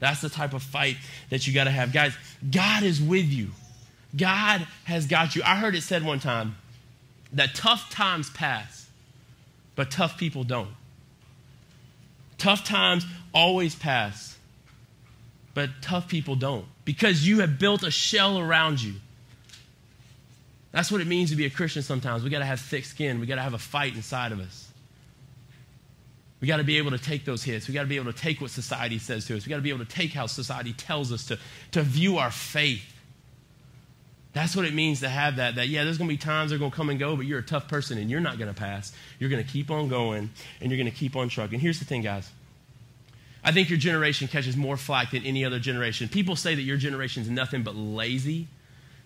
[0.00, 0.96] That's the type of fight
[1.28, 1.92] that you got to have.
[1.92, 2.16] Guys,
[2.50, 3.50] God is with you.
[4.16, 5.42] God has got you.
[5.44, 6.56] I heard it said one time
[7.34, 8.88] that tough times pass,
[9.76, 10.70] but tough people don't.
[12.36, 14.38] Tough times always pass
[15.54, 18.94] but tough people don't because you have built a shell around you.
[20.72, 22.22] That's what it means to be a Christian sometimes.
[22.22, 24.68] We got to have thick skin, we got to have a fight inside of us.
[26.40, 27.68] We got to be able to take those hits.
[27.68, 29.44] We got to be able to take what society says to us.
[29.44, 31.38] We got to be able to take how society tells us to,
[31.72, 32.82] to view our faith.
[34.32, 35.56] That's what it means to have that.
[35.56, 37.40] That, yeah, there's going to be times they're going to come and go, but you're
[37.40, 38.92] a tough person and you're not going to pass.
[39.18, 40.30] You're going to keep on going
[40.62, 41.60] and you're going to keep on trucking.
[41.60, 42.30] Here's the thing, guys
[43.42, 46.08] I think your generation catches more flack than any other generation.
[46.08, 48.48] People say that your generation is nothing but lazy.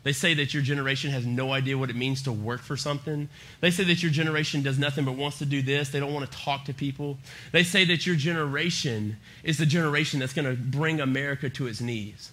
[0.02, 3.28] They say that your generation has no idea what it means to work for something.
[3.60, 5.88] They say that your generation does nothing but wants to do this.
[5.88, 7.16] They don't want to talk to people.
[7.52, 11.80] They say that your generation is the generation that's going to bring America to its
[11.80, 12.32] knees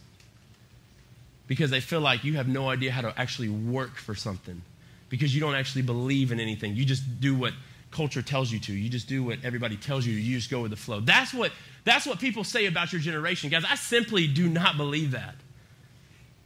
[1.48, 4.62] because they feel like you have no idea how to actually work for something
[5.10, 6.76] because you don't actually believe in anything.
[6.76, 7.54] You just do what
[7.92, 8.74] culture tells you to.
[8.74, 10.14] You just do what everybody tells you.
[10.14, 11.02] You just go with the flow.
[11.02, 11.52] That's what,
[11.84, 13.50] that's what people say about your generation.
[13.50, 15.36] Guys, I simply do not believe that.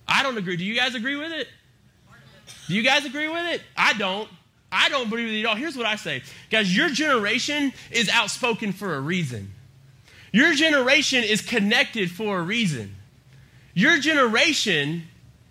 [0.08, 0.56] I don't agree.
[0.58, 1.48] Do you guys agree with it?
[2.68, 3.62] Do you guys agree with it?
[3.76, 4.30] I don't.
[4.72, 5.56] I don't believe it at all.
[5.56, 6.22] Here's what I say.
[6.50, 9.52] Guys, your generation is outspoken for a reason.
[10.32, 12.96] Your generation is connected for a reason.
[13.74, 15.04] Your generation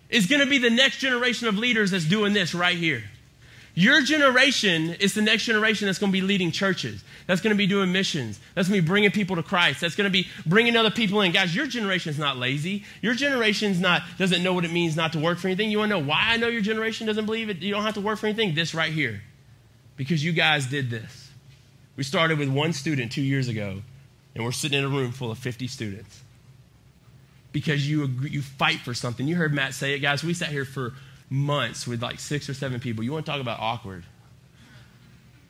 [0.09, 3.03] is going to be the next generation of leaders that's doing this right here.
[3.73, 7.57] Your generation is the next generation that's going to be leading churches, that's going to
[7.57, 10.27] be doing missions, that's going to be bringing people to Christ, that's going to be
[10.45, 11.31] bringing other people in.
[11.31, 12.83] Guys, your generation is not lazy.
[13.01, 15.71] Your generation's not doesn't know what it means not to work for anything.
[15.71, 17.57] You want to know why I know your generation doesn't believe it?
[17.57, 18.53] You don't have to work for anything.
[18.55, 19.21] This right here,
[19.97, 21.31] because you guys did this.
[21.95, 23.81] We started with one student two years ago,
[24.35, 26.23] and we're sitting in a room full of 50 students
[27.55, 29.27] because you you fight for something.
[29.27, 30.23] You heard Matt say it, guys.
[30.23, 30.93] We sat here for
[31.29, 33.03] months with like six or seven people.
[33.03, 34.03] You want to talk about awkward?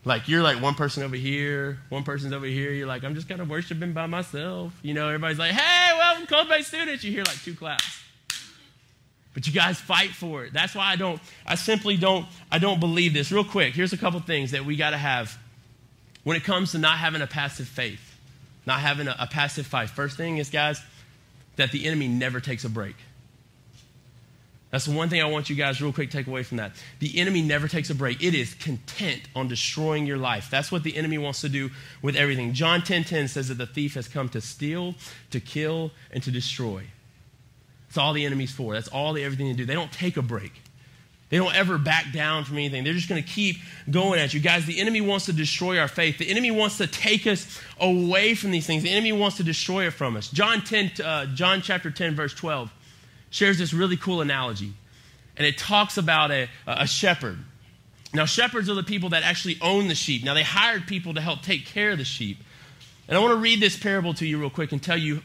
[0.05, 2.71] Like you're like one person over here, one person's over here.
[2.71, 4.71] You're like, I'm just kind of worshiping by myself.
[4.83, 7.03] You know, everybody's like, hey, welcome, Cultivate students.
[7.03, 8.03] You hear like two claps.
[9.33, 10.53] But you guys fight for it.
[10.53, 13.31] That's why I don't, I simply don't, I don't believe this.
[13.31, 15.37] Real quick, here's a couple things that we got to have
[16.23, 18.15] when it comes to not having a passive faith,
[18.65, 19.89] not having a, a passive fight.
[19.89, 20.81] First thing is, guys,
[21.57, 22.95] that the enemy never takes a break.
[24.71, 26.73] That's the one thing I want you guys real quick take away from that.
[26.99, 28.21] The enemy never takes a break.
[28.21, 30.49] It is content on destroying your life.
[30.49, 31.69] That's what the enemy wants to do
[32.01, 32.53] with everything.
[32.53, 34.95] John 10:10 10, 10 says that the thief has come to steal,
[35.31, 36.85] to kill, and to destroy.
[37.87, 38.73] That's all the enemy's for.
[38.73, 39.65] That's all the everything they do.
[39.65, 40.51] They don't take a break.
[41.29, 42.83] They don't ever back down from anything.
[42.83, 43.57] They're just going to keep
[43.89, 44.39] going at you.
[44.39, 46.17] Guys, the enemy wants to destroy our faith.
[46.17, 48.83] The enemy wants to take us away from these things.
[48.83, 50.29] The enemy wants to destroy it from us.
[50.29, 52.71] John 10, uh, John chapter 10, verse 12
[53.35, 54.73] shares this really cool analogy.
[55.35, 57.37] And it talks about a, a shepherd.
[58.13, 60.23] Now, shepherds are the people that actually own the sheep.
[60.23, 62.37] Now, they hired people to help take care of the sheep.
[63.09, 65.21] And I want to read this parable to you real quick and tell you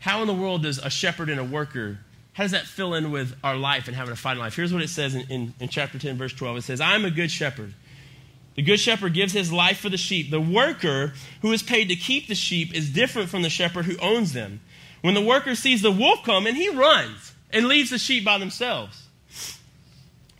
[0.00, 1.98] how in the world does a shepherd and a worker,
[2.34, 4.54] how does that fill in with our life and having a fighting life?
[4.54, 6.58] Here's what it says in, in, in chapter 10, verse 12.
[6.58, 7.72] It says, I'm a good shepherd.
[8.54, 10.30] The good shepherd gives his life for the sheep.
[10.30, 13.96] The worker who is paid to keep the sheep is different from the shepherd who
[13.98, 14.60] owns them.
[15.00, 18.38] When the worker sees the wolf come and he runs and leaves the sheep by
[18.38, 19.02] themselves.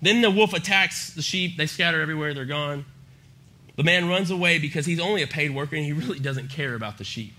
[0.02, 1.56] Then the wolf attacks the sheep.
[1.56, 2.34] They scatter everywhere.
[2.34, 2.84] They're gone.
[3.76, 6.74] The man runs away because he's only a paid worker and he really doesn't care
[6.74, 7.34] about the sheep.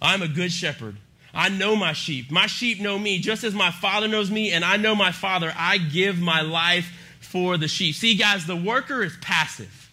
[0.00, 0.96] I'm a good shepherd.
[1.32, 2.30] I know my sheep.
[2.30, 5.52] My sheep know me just as my father knows me, and I know my father.
[5.56, 7.96] I give my life for the sheep.
[7.96, 9.90] See, guys, the worker is passive.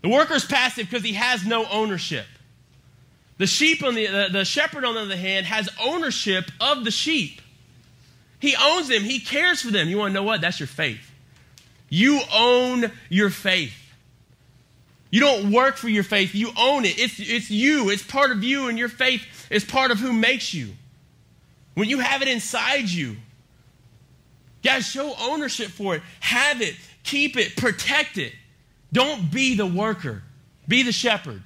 [0.00, 2.24] The worker is passive because he has no ownership.
[3.36, 6.90] The sheep on the, the, the shepherd, on the other hand, has ownership of the
[6.90, 7.42] sheep.
[8.40, 9.88] He owns them, He cares for them.
[9.88, 10.40] You want to know what?
[10.40, 11.10] That's your faith.
[11.88, 13.74] You own your faith.
[15.10, 16.98] You don't work for your faith, you own it.
[16.98, 20.54] It's, it's you, it's part of you, and your faith is part of who makes
[20.54, 20.70] you.
[21.74, 23.16] When you have it inside you,
[24.62, 26.02] guys, show ownership for it.
[26.20, 28.32] Have it, keep it, protect it.
[28.92, 30.22] Don't be the worker,
[30.68, 31.42] be the shepherd.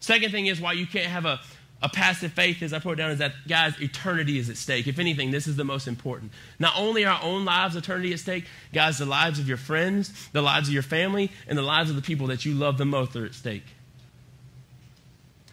[0.00, 1.40] Second thing is why you can't have a
[1.80, 4.88] a passive faith, as I put it down, is that, guys, eternity is at stake.
[4.88, 6.32] If anything, this is the most important.
[6.58, 10.42] Not only our own lives, eternity at stake, guys, the lives of your friends, the
[10.42, 13.14] lives of your family, and the lives of the people that you love the most
[13.14, 13.64] are at stake.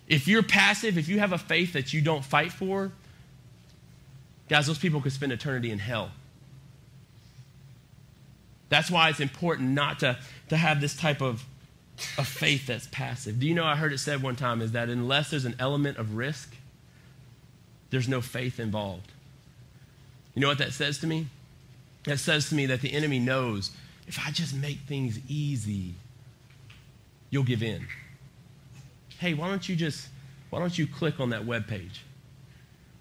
[0.08, 2.92] If you're passive, if you have a faith that you don't fight for,
[4.50, 6.10] guys, those people could spend eternity in hell.
[8.70, 10.18] That's why it's important not to,
[10.50, 11.46] to have this type of
[12.18, 13.40] a faith that's passive.
[13.40, 15.98] Do you know I heard it said one time is that unless there's an element
[15.98, 16.56] of risk,
[17.90, 19.12] there's no faith involved.
[20.34, 21.28] You know what that says to me?
[22.04, 23.72] That says to me that the enemy knows
[24.08, 25.94] if I just make things easy,
[27.30, 27.88] you'll give in.
[29.18, 30.10] Hey, why don't you just
[30.50, 32.04] why don't you click on that web page?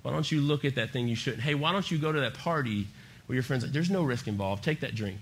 [0.02, 1.42] Why don't you look at that thing you shouldn't?
[1.42, 2.86] Hey, why don't you go to that party
[3.26, 4.62] where your friends like, there's no risk involved.
[4.62, 5.20] Take that drink.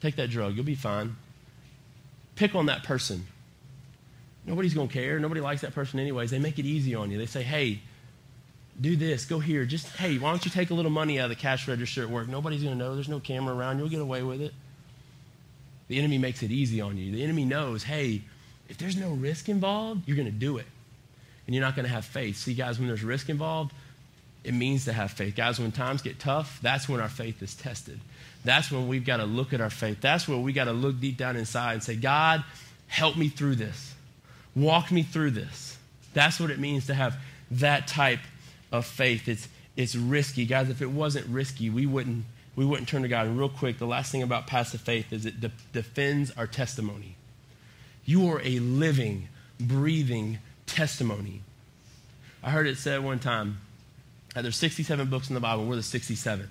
[0.00, 0.54] Take that drug.
[0.54, 1.16] You'll be fine
[2.38, 3.26] pick on that person.
[4.46, 5.18] Nobody's going to care.
[5.18, 6.30] Nobody likes that person anyways.
[6.30, 7.18] They make it easy on you.
[7.18, 7.80] They say, hey,
[8.80, 9.64] do this, go here.
[9.66, 12.08] Just, hey, why don't you take a little money out of the cash register at
[12.08, 12.28] work?
[12.28, 12.94] Nobody's going to know.
[12.94, 13.78] There's no camera around.
[13.78, 14.54] You'll get away with it.
[15.88, 17.12] The enemy makes it easy on you.
[17.12, 18.22] The enemy knows, hey,
[18.68, 20.66] if there's no risk involved, you're going to do it.
[21.46, 22.36] And you're not going to have faith.
[22.36, 23.72] See, guys, when there's risk involved,
[24.44, 25.34] it means to have faith.
[25.34, 27.98] Guys, when times get tough, that's when our faith is tested.
[28.48, 30.00] That's when we've got to look at our faith.
[30.00, 32.42] That's where we got to look deep down inside and say, God,
[32.86, 33.94] help me through this.
[34.56, 35.76] Walk me through this.
[36.14, 37.18] That's what it means to have
[37.50, 38.20] that type
[38.72, 39.28] of faith.
[39.28, 40.46] It's, it's risky.
[40.46, 42.24] Guys, if it wasn't risky, we wouldn't,
[42.56, 43.26] we wouldn't turn to God.
[43.26, 47.16] And real quick, the last thing about passive faith is it de- defends our testimony.
[48.06, 49.28] You are a living,
[49.60, 51.42] breathing testimony.
[52.42, 53.58] I heard it said one time
[54.32, 56.46] that there's 67 books in the Bible, we're the 67th.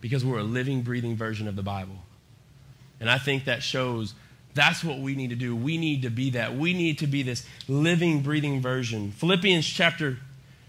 [0.00, 1.96] Because we're a living, breathing version of the Bible.
[3.00, 4.14] And I think that shows
[4.54, 5.54] that's what we need to do.
[5.54, 6.56] We need to be that.
[6.56, 9.12] We need to be this living, breathing version.
[9.12, 10.18] Philippians chapter,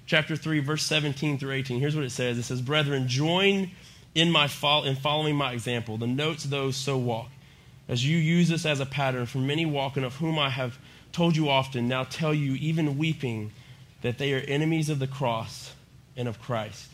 [0.06, 1.80] chapter 3, verse 17 through 18.
[1.80, 3.72] Here's what it says It says, Brethren, join
[4.14, 7.30] in, my fo- in following my example, the notes those so walk,
[7.88, 10.78] as you use this as a pattern for many walking, of whom I have
[11.12, 13.52] told you often, now tell you, even weeping,
[14.02, 15.74] that they are enemies of the cross
[16.16, 16.91] and of Christ.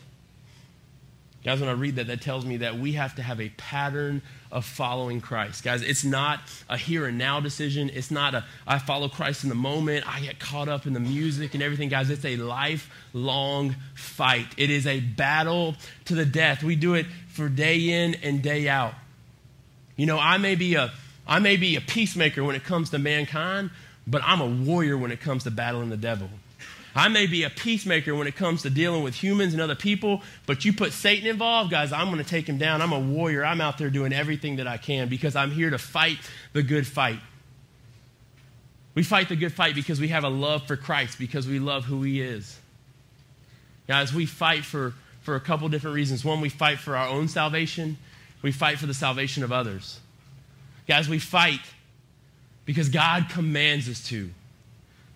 [1.44, 4.22] Guys, when I read that, that tells me that we have to have a pattern
[4.50, 5.62] of following Christ.
[5.62, 7.90] Guys, it's not a here and now decision.
[7.94, 10.06] It's not a I follow Christ in the moment.
[10.08, 11.90] I get caught up in the music and everything.
[11.90, 14.48] Guys, it's a lifelong fight.
[14.56, 16.64] It is a battle to the death.
[16.64, 18.94] We do it for day in and day out.
[19.96, 20.92] You know, I may be a
[21.26, 23.70] I may be a peacemaker when it comes to mankind,
[24.06, 26.30] but I'm a warrior when it comes to battling the devil.
[26.94, 30.22] I may be a peacemaker when it comes to dealing with humans and other people,
[30.46, 32.82] but you put Satan involved, guys, I'm going to take him down.
[32.82, 33.44] I'm a warrior.
[33.44, 36.18] I'm out there doing everything that I can because I'm here to fight
[36.52, 37.20] the good fight.
[38.94, 41.84] We fight the good fight because we have a love for Christ, because we love
[41.84, 42.58] who he is.
[43.86, 46.24] Guys, we fight for, for a couple different reasons.
[46.24, 47.96] One, we fight for our own salvation,
[48.42, 50.00] we fight for the salvation of others.
[50.88, 51.60] Guys, we fight
[52.64, 54.30] because God commands us to.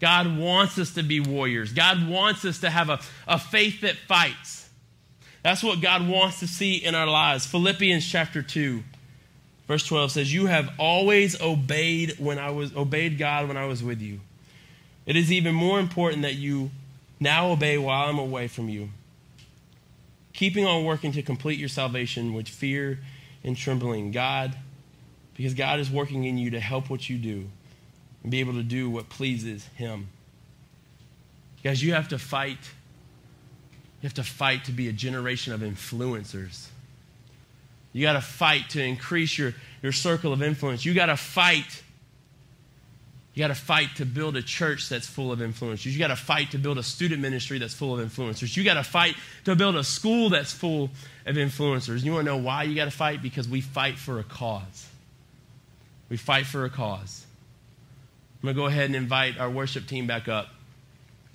[0.02, 1.72] God wants us to be warriors.
[1.72, 4.68] God wants us to have a, a faith that fights.
[5.44, 7.46] That's what God wants to see in our lives.
[7.46, 8.82] Philippians chapter 2,
[9.68, 13.84] verse 12 says, You have always obeyed when I was obeyed God when I was
[13.84, 14.18] with you.
[15.06, 16.72] It is even more important that you
[17.20, 18.88] now obey while I'm away from you.
[20.32, 22.98] Keeping on working to complete your salvation with fear
[23.44, 24.10] and trembling.
[24.10, 24.56] God,
[25.36, 27.50] because God is working in you to help what you do
[28.22, 30.08] and be able to do what pleases Him.
[31.62, 32.58] Guys, you have to fight.
[34.00, 36.68] You have to fight to be a generation of influencers.
[37.92, 40.84] You got to fight to increase your, your circle of influence.
[40.84, 41.82] You got to fight.
[43.34, 45.86] You got to fight to build a church that's full of influencers.
[45.92, 48.56] You got to fight to build a student ministry that's full of influencers.
[48.56, 50.90] You got to fight to build a school that's full
[51.26, 52.02] of influencers.
[52.02, 53.22] You want to know why you got to fight?
[53.22, 54.86] Because we fight for a cause.
[56.08, 57.26] We fight for a cause.
[58.42, 60.48] I'm going to go ahead and invite our worship team back up.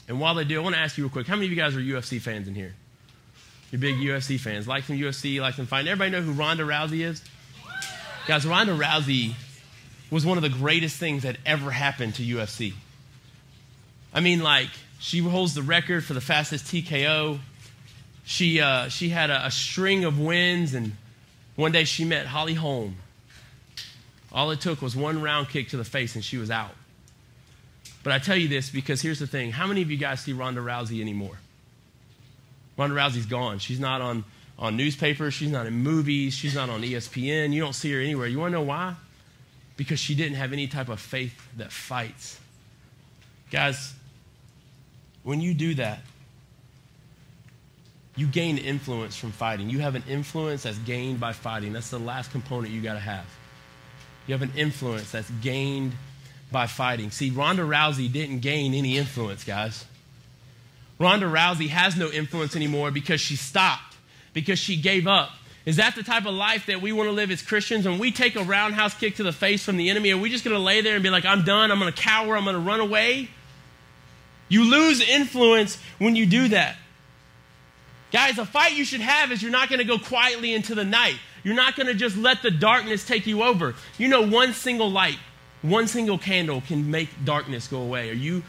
[0.09, 1.57] And while they do, I want to ask you real quick how many of you
[1.57, 2.73] guys are UFC fans in here?
[3.71, 4.67] You're big UFC fans.
[4.67, 5.89] Like some UFC, like some fighting.
[5.89, 7.23] Everybody know who Ronda Rousey is?
[8.27, 9.35] Guys, Ronda Rousey
[10.11, 12.73] was one of the greatest things that ever happened to UFC.
[14.13, 17.39] I mean, like, she holds the record for the fastest TKO.
[18.25, 20.97] She, uh, she had a, a string of wins, and
[21.55, 22.97] one day she met Holly Holm.
[24.31, 26.71] All it took was one round kick to the face, and she was out.
[28.07, 30.31] But I tell you this because here's the thing how many of you guys see
[30.31, 31.37] Ronda Rousey anymore?
[32.77, 33.59] Ronda Rousey's gone.
[33.59, 34.23] She's not on,
[34.57, 37.51] on newspapers, she's not in movies, she's not on ESPN.
[37.51, 38.27] You don't see her anywhere.
[38.27, 38.95] You want to know why?
[39.75, 42.39] Because she didn't have any type of faith that fights.
[43.51, 43.93] Guys,
[45.23, 45.99] when you do that,
[48.15, 49.69] you gain influence from fighting.
[49.69, 51.73] You have an influence that's gained by fighting.
[51.73, 53.25] That's the last component you got to have.
[54.27, 55.91] You have an influence that's gained
[56.51, 57.11] by fighting.
[57.11, 59.85] See, Ronda Rousey didn't gain any influence, guys.
[60.99, 63.95] Ronda Rousey has no influence anymore because she stopped,
[64.33, 65.31] because she gave up.
[65.65, 67.85] Is that the type of life that we want to live as Christians?
[67.85, 70.45] When we take a roundhouse kick to the face from the enemy, are we just
[70.45, 72.55] going to lay there and be like, I'm done, I'm going to cower, I'm going
[72.55, 73.29] to run away?
[74.47, 76.77] You lose influence when you do that.
[78.13, 80.85] Guys, a fight you should have is you're not going to go quietly into the
[80.85, 81.17] night.
[81.43, 83.75] You're not going to just let the darkness take you over.
[83.97, 85.17] You know, one single light
[85.61, 88.09] one single candle can make darkness go away.
[88.09, 88.43] Are you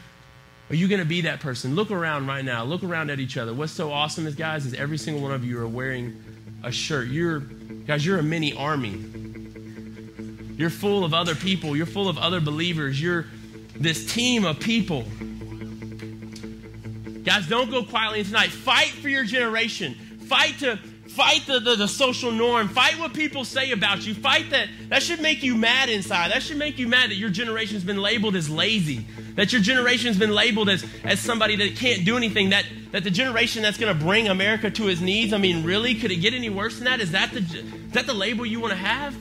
[0.70, 1.74] are you going to be that person?
[1.74, 2.62] Look around right now.
[2.64, 3.54] Look around at each other.
[3.54, 6.22] What's so awesome is guys is every single one of you are wearing
[6.62, 7.08] a shirt.
[7.08, 9.02] You're guys, you're a mini army.
[10.56, 11.76] You're full of other people.
[11.76, 13.00] You're full of other believers.
[13.00, 13.26] You're
[13.76, 15.04] this team of people.
[17.24, 18.50] Guys, don't go quietly tonight.
[18.50, 19.94] Fight for your generation.
[20.26, 22.68] Fight to Fight the, the, the, social norm.
[22.68, 24.14] Fight what people say about you.
[24.14, 24.68] Fight that.
[24.90, 26.30] That should make you mad inside.
[26.32, 29.06] That should make you mad that your generation's been labeled as lazy.
[29.34, 32.50] That your generation's been labeled as, as somebody that can't do anything.
[32.50, 35.32] That, that the generation that's going to bring America to his knees.
[35.32, 35.94] I mean, really?
[35.94, 37.00] Could it get any worse than that?
[37.00, 39.14] Is that the, is that the label you want to have?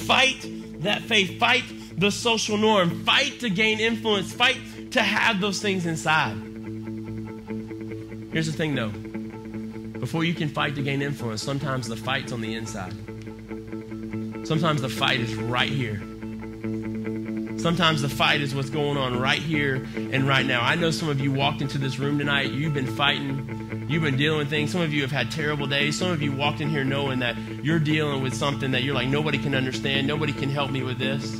[0.00, 0.46] Fight
[0.82, 1.38] that faith.
[1.40, 1.64] Fight
[1.96, 3.04] the social norm.
[3.04, 4.34] Fight to gain influence.
[4.34, 4.58] Fight
[4.90, 6.36] to have those things inside.
[8.32, 8.92] Here's the thing though
[10.04, 12.92] before you can fight to gain influence, sometimes the fight's on the inside.
[14.46, 15.96] Sometimes the fight is right here.
[17.58, 20.60] Sometimes the fight is what's going on right here and right now.
[20.60, 23.54] I know some of you walked into this room tonight, you've been fighting
[23.88, 24.72] You've been dealing with things.
[24.72, 25.98] Some of you have had terrible days.
[25.98, 29.08] Some of you walked in here knowing that you're dealing with something that you're like,
[29.08, 30.06] nobody can understand.
[30.06, 31.32] Nobody can help me with this.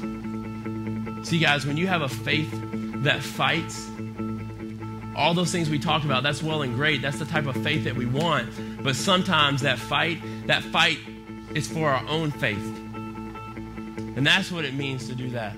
[1.27, 2.51] See, guys, when you have a faith
[3.03, 3.89] that fights,
[5.17, 7.03] all those things we talked about, that's well and great.
[7.03, 8.83] That's the type of faith that we want.
[8.83, 10.99] But sometimes that fight, that fight
[11.55, 12.65] is for our own faith.
[14.17, 15.57] And that's what it means to do that.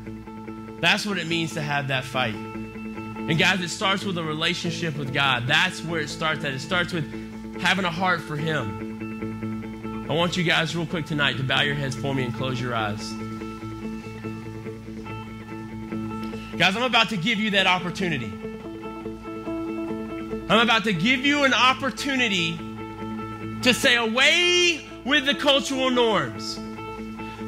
[0.80, 2.34] That's what it means to have that fight.
[2.34, 5.46] And guys, it starts with a relationship with God.
[5.46, 6.52] That's where it starts at.
[6.52, 10.07] It starts with having a heart for Him.
[10.09, 12.61] I want you guys, real quick tonight, to bow your heads for me and close
[12.61, 13.11] your eyes.
[16.57, 18.32] Guys, I'm about to give you that opportunity.
[20.49, 22.57] I'm about to give you an opportunity
[23.62, 26.59] to say, away with the cultural norms,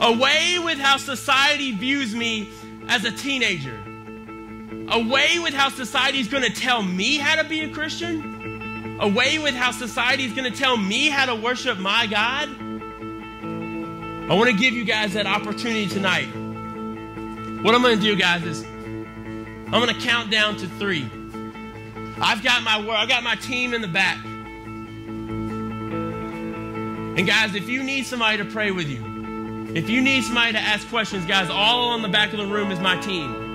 [0.00, 2.48] away with how society views me
[2.88, 3.78] as a teenager
[4.90, 9.38] away with how society is going to tell me how to be a Christian, away
[9.38, 12.48] with how society is going to tell me how to worship my God.
[14.30, 16.26] I want to give you guys that opportunity tonight.
[17.62, 21.10] What I'm going to do, guys, is I'm going to count down to three.
[22.20, 24.18] I've got my I've got my team in the back.
[27.18, 29.02] And guys, if you need somebody to pray with you,
[29.74, 32.70] if you need somebody to ask questions, guys, all on the back of the room
[32.70, 33.48] is my team.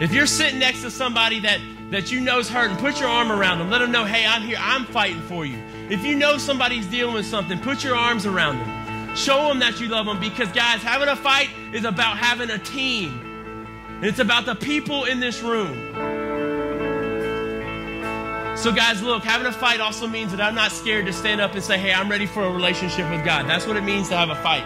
[0.00, 1.58] If you're sitting next to somebody that,
[1.90, 3.70] that you know's hurting, put your arm around them.
[3.70, 4.58] Let them know, hey, I'm here.
[4.60, 5.58] I'm fighting for you.
[5.88, 9.16] If you know somebody's dealing with something, put your arms around them.
[9.16, 12.58] Show them that you love them because, guys, having a fight is about having a
[12.58, 13.20] team.
[13.88, 15.87] And it's about the people in this room.
[18.58, 21.54] So, guys, look, having a fight also means that I'm not scared to stand up
[21.54, 23.48] and say, hey, I'm ready for a relationship with God.
[23.48, 24.64] That's what it means to have a fight.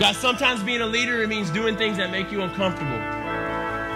[0.00, 2.98] Guys, sometimes being a leader, it means doing things that make you uncomfortable.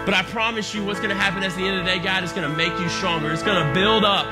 [0.05, 2.23] But I promise you, what's going to happen at the end of the day, God,
[2.23, 3.33] is going to make you stronger.
[3.33, 4.27] It's going to build up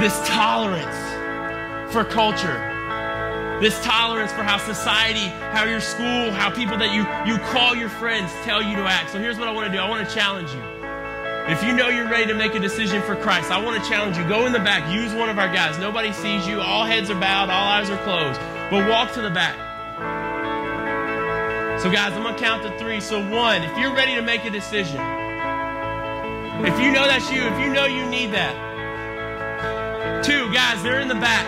[0.00, 6.94] this tolerance for culture, this tolerance for how society, how your school, how people that
[6.94, 9.10] you, you call your friends tell you to act.
[9.10, 10.73] So here's what I want to do I want to challenge you.
[11.46, 14.16] If you know you're ready to make a decision for Christ, I want to challenge
[14.16, 14.26] you.
[14.26, 15.78] Go in the back, use one of our guys.
[15.78, 18.40] Nobody sees you, all heads are bowed, all eyes are closed.
[18.70, 19.54] But walk to the back.
[21.82, 22.98] So, guys, I'm going to count to three.
[22.98, 24.96] So, one, if you're ready to make a decision,
[26.64, 30.24] if you know that's you, if you know you need that.
[30.24, 31.44] Two, guys, they're in the back.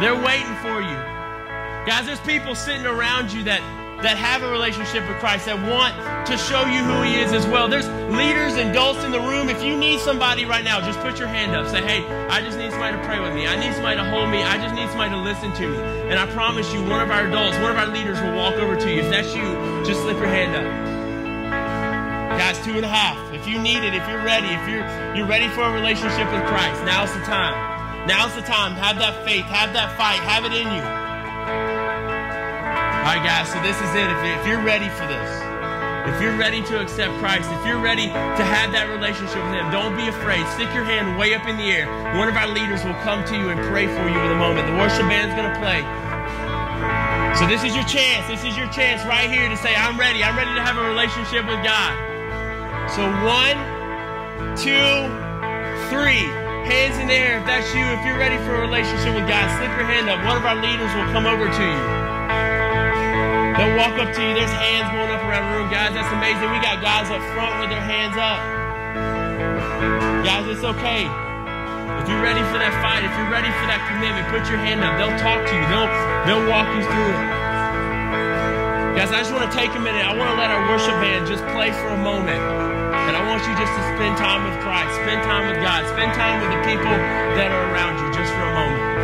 [0.00, 0.96] They're waiting for you.
[1.84, 3.60] Guys, there's people sitting around you that
[4.02, 5.92] that have a relationship with Christ, that want
[6.26, 7.68] to show you who He is as well.
[7.68, 9.48] There's leaders and adults in the room.
[9.48, 11.68] If you need somebody right now, just put your hand up.
[11.68, 13.46] Say, hey, I just need somebody to pray with me.
[13.46, 14.42] I need somebody to hold me.
[14.42, 15.78] I just need somebody to listen to me.
[16.08, 18.76] And I promise you, one of our adults, one of our leaders will walk over
[18.76, 19.02] to you.
[19.02, 19.44] If that's you,
[19.84, 20.64] just slip your hand up.
[22.38, 23.18] Guys, two and a half.
[23.34, 26.46] If you need it, if you're ready, if you're you're ready for a relationship with
[26.48, 28.08] Christ, now's the time.
[28.08, 28.72] Now's the time.
[28.72, 30.99] Have that faith, have that fight, have it in you.
[33.00, 34.12] All right, guys, so this is it.
[34.12, 35.30] If you're ready for this,
[36.04, 39.72] if you're ready to accept Christ, if you're ready to have that relationship with Him,
[39.72, 40.44] don't be afraid.
[40.52, 41.88] Stick your hand way up in the air.
[42.20, 44.68] One of our leaders will come to you and pray for you in a moment.
[44.68, 45.80] The worship band's going to play.
[47.40, 48.28] So this is your chance.
[48.28, 50.20] This is your chance right here to say, I'm ready.
[50.20, 51.96] I'm ready to have a relationship with God.
[52.92, 53.56] So one,
[54.60, 55.08] two,
[55.88, 56.28] three.
[56.68, 57.80] Hands in the air if that's you.
[57.96, 60.20] If you're ready for a relationship with God, slip your hand up.
[60.28, 62.09] One of our leaders will come over to you.
[63.60, 64.32] They'll walk up to you.
[64.32, 65.68] There's hands going up around the room.
[65.68, 66.48] Guys, that's amazing.
[66.48, 68.40] We got guys up front with their hands up.
[70.24, 71.04] Guys, it's okay.
[72.00, 74.80] If you're ready for that fight, if you're ready for that commitment, put your hand
[74.80, 74.96] up.
[74.96, 75.64] They'll talk to you.
[75.68, 75.92] They'll,
[76.24, 77.28] they'll walk you through it.
[78.96, 80.08] Guys, I just want to take a minute.
[80.08, 82.40] I want to let our worship band just play for a moment.
[82.40, 86.16] And I want you just to spend time with Christ, spend time with God, spend
[86.16, 86.96] time with the people
[87.36, 88.99] that are around you just for a moment.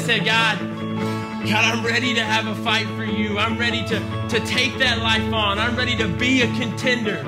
[0.00, 0.58] Those said, God,
[1.48, 3.38] God, I'm ready to have a fight for you.
[3.38, 5.58] I'm ready to, to take that life on.
[5.58, 7.18] I'm ready to be a contender.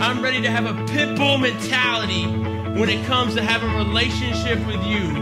[0.00, 4.58] I'm ready to have a pit bull mentality when it comes to having a relationship
[4.66, 5.12] with you.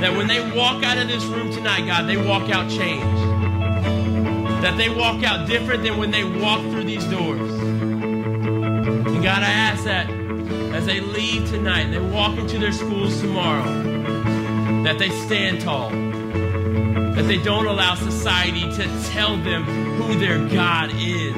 [0.00, 3.22] That when they walk out of this room tonight, God, they walk out changed.
[4.62, 7.50] That they walk out different than when they walk through these doors.
[7.50, 10.10] And God, I ask that
[10.74, 13.64] as they leave tonight and they walk into their schools tomorrow,
[14.84, 15.90] that they stand tall
[17.20, 21.34] that they don't allow society to tell them who their God is.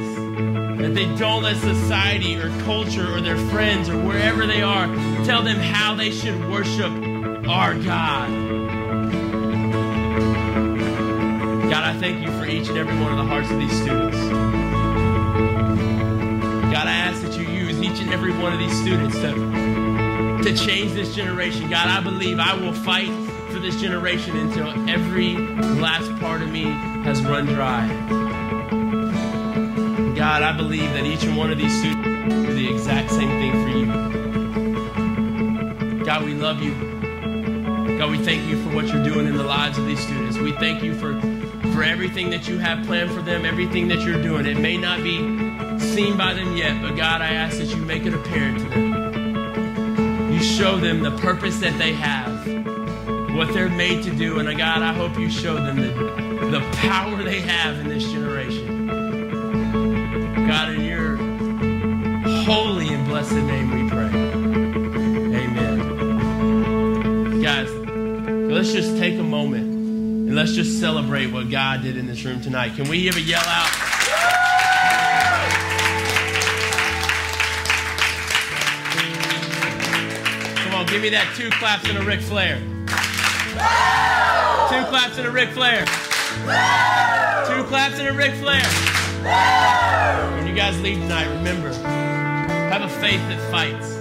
[0.78, 4.86] That they don't let society or culture or their friends or wherever they are
[5.24, 6.92] tell them how they should worship
[7.48, 8.30] our God.
[11.68, 14.18] God, I thank you for each and every one of the hearts of these students.
[16.70, 20.64] God, I ask that you use each and every one of these students to, to
[20.64, 21.68] change this generation.
[21.68, 23.10] God, I believe I will fight
[23.62, 26.64] this generation until every last part of me
[27.04, 27.86] has run dry.
[30.16, 33.52] God, I believe that each and one of these students do the exact same thing
[33.62, 33.86] for you.
[36.04, 36.74] God, we love you.
[37.98, 40.38] God, we thank you for what you're doing in the lives of these students.
[40.38, 41.20] We thank you for,
[41.72, 44.44] for everything that you have planned for them, everything that you're doing.
[44.46, 45.18] It may not be
[45.78, 50.32] seen by them yet, but God, I ask that you make it apparent to them.
[50.32, 52.31] You show them the purpose that they have
[53.34, 54.38] what they're made to do.
[54.38, 55.88] And uh, God, I hope you show them the,
[56.50, 58.86] the power they have in this generation.
[60.46, 61.16] God, in your
[62.44, 64.10] holy and blessed name we pray.
[65.44, 65.80] Amen.
[67.42, 72.22] Guys, let's just take a moment and let's just celebrate what God did in this
[72.24, 72.76] room tonight.
[72.76, 73.70] Can we give a yell out?
[80.56, 82.60] Come on, give me that two claps and a Ric Flair.
[84.70, 85.84] Two claps and a Ric Flair.
[87.46, 88.62] Two claps and a Ric Flair.
[90.36, 93.96] When you guys leave tonight, remember, have a faith that fights.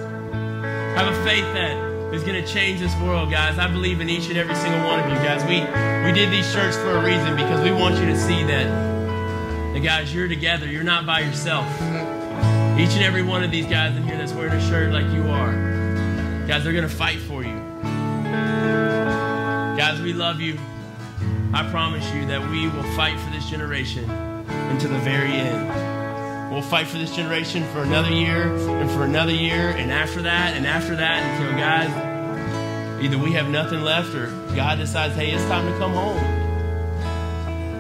[0.98, 3.58] Have a faith that is going to change this world, guys.
[3.58, 5.44] I believe in each and every single one of you, guys.
[5.44, 5.62] We
[6.06, 9.80] we did these shirts for a reason because we want you to see that, that
[9.84, 10.68] guys, you're together.
[10.68, 11.66] You're not by yourself.
[12.78, 15.28] Each and every one of these guys in here that's wearing a shirt like you
[15.30, 15.52] are,
[16.48, 17.41] guys, they're going to fight for you.
[19.82, 20.60] Guys, we love you.
[21.56, 26.54] I promise you that we will fight for this generation until the very end.
[26.54, 30.56] We'll fight for this generation for another year and for another year and after that
[30.56, 35.46] and after that until, guys, either we have nothing left or God decides, hey, it's
[35.46, 36.22] time to come home.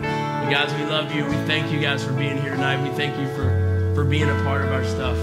[0.01, 1.23] But guys, we love you.
[1.25, 2.81] We thank you guys for being here tonight.
[2.81, 5.17] We thank you for, for being a part of our stuff.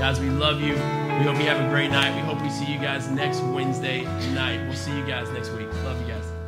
[0.00, 0.74] Guys, we love you.
[1.18, 2.14] We hope you have a great night.
[2.16, 4.02] We hope we see you guys next Wednesday
[4.32, 4.60] night.
[4.66, 5.72] We'll see you guys next week.
[5.84, 6.41] Love you guys.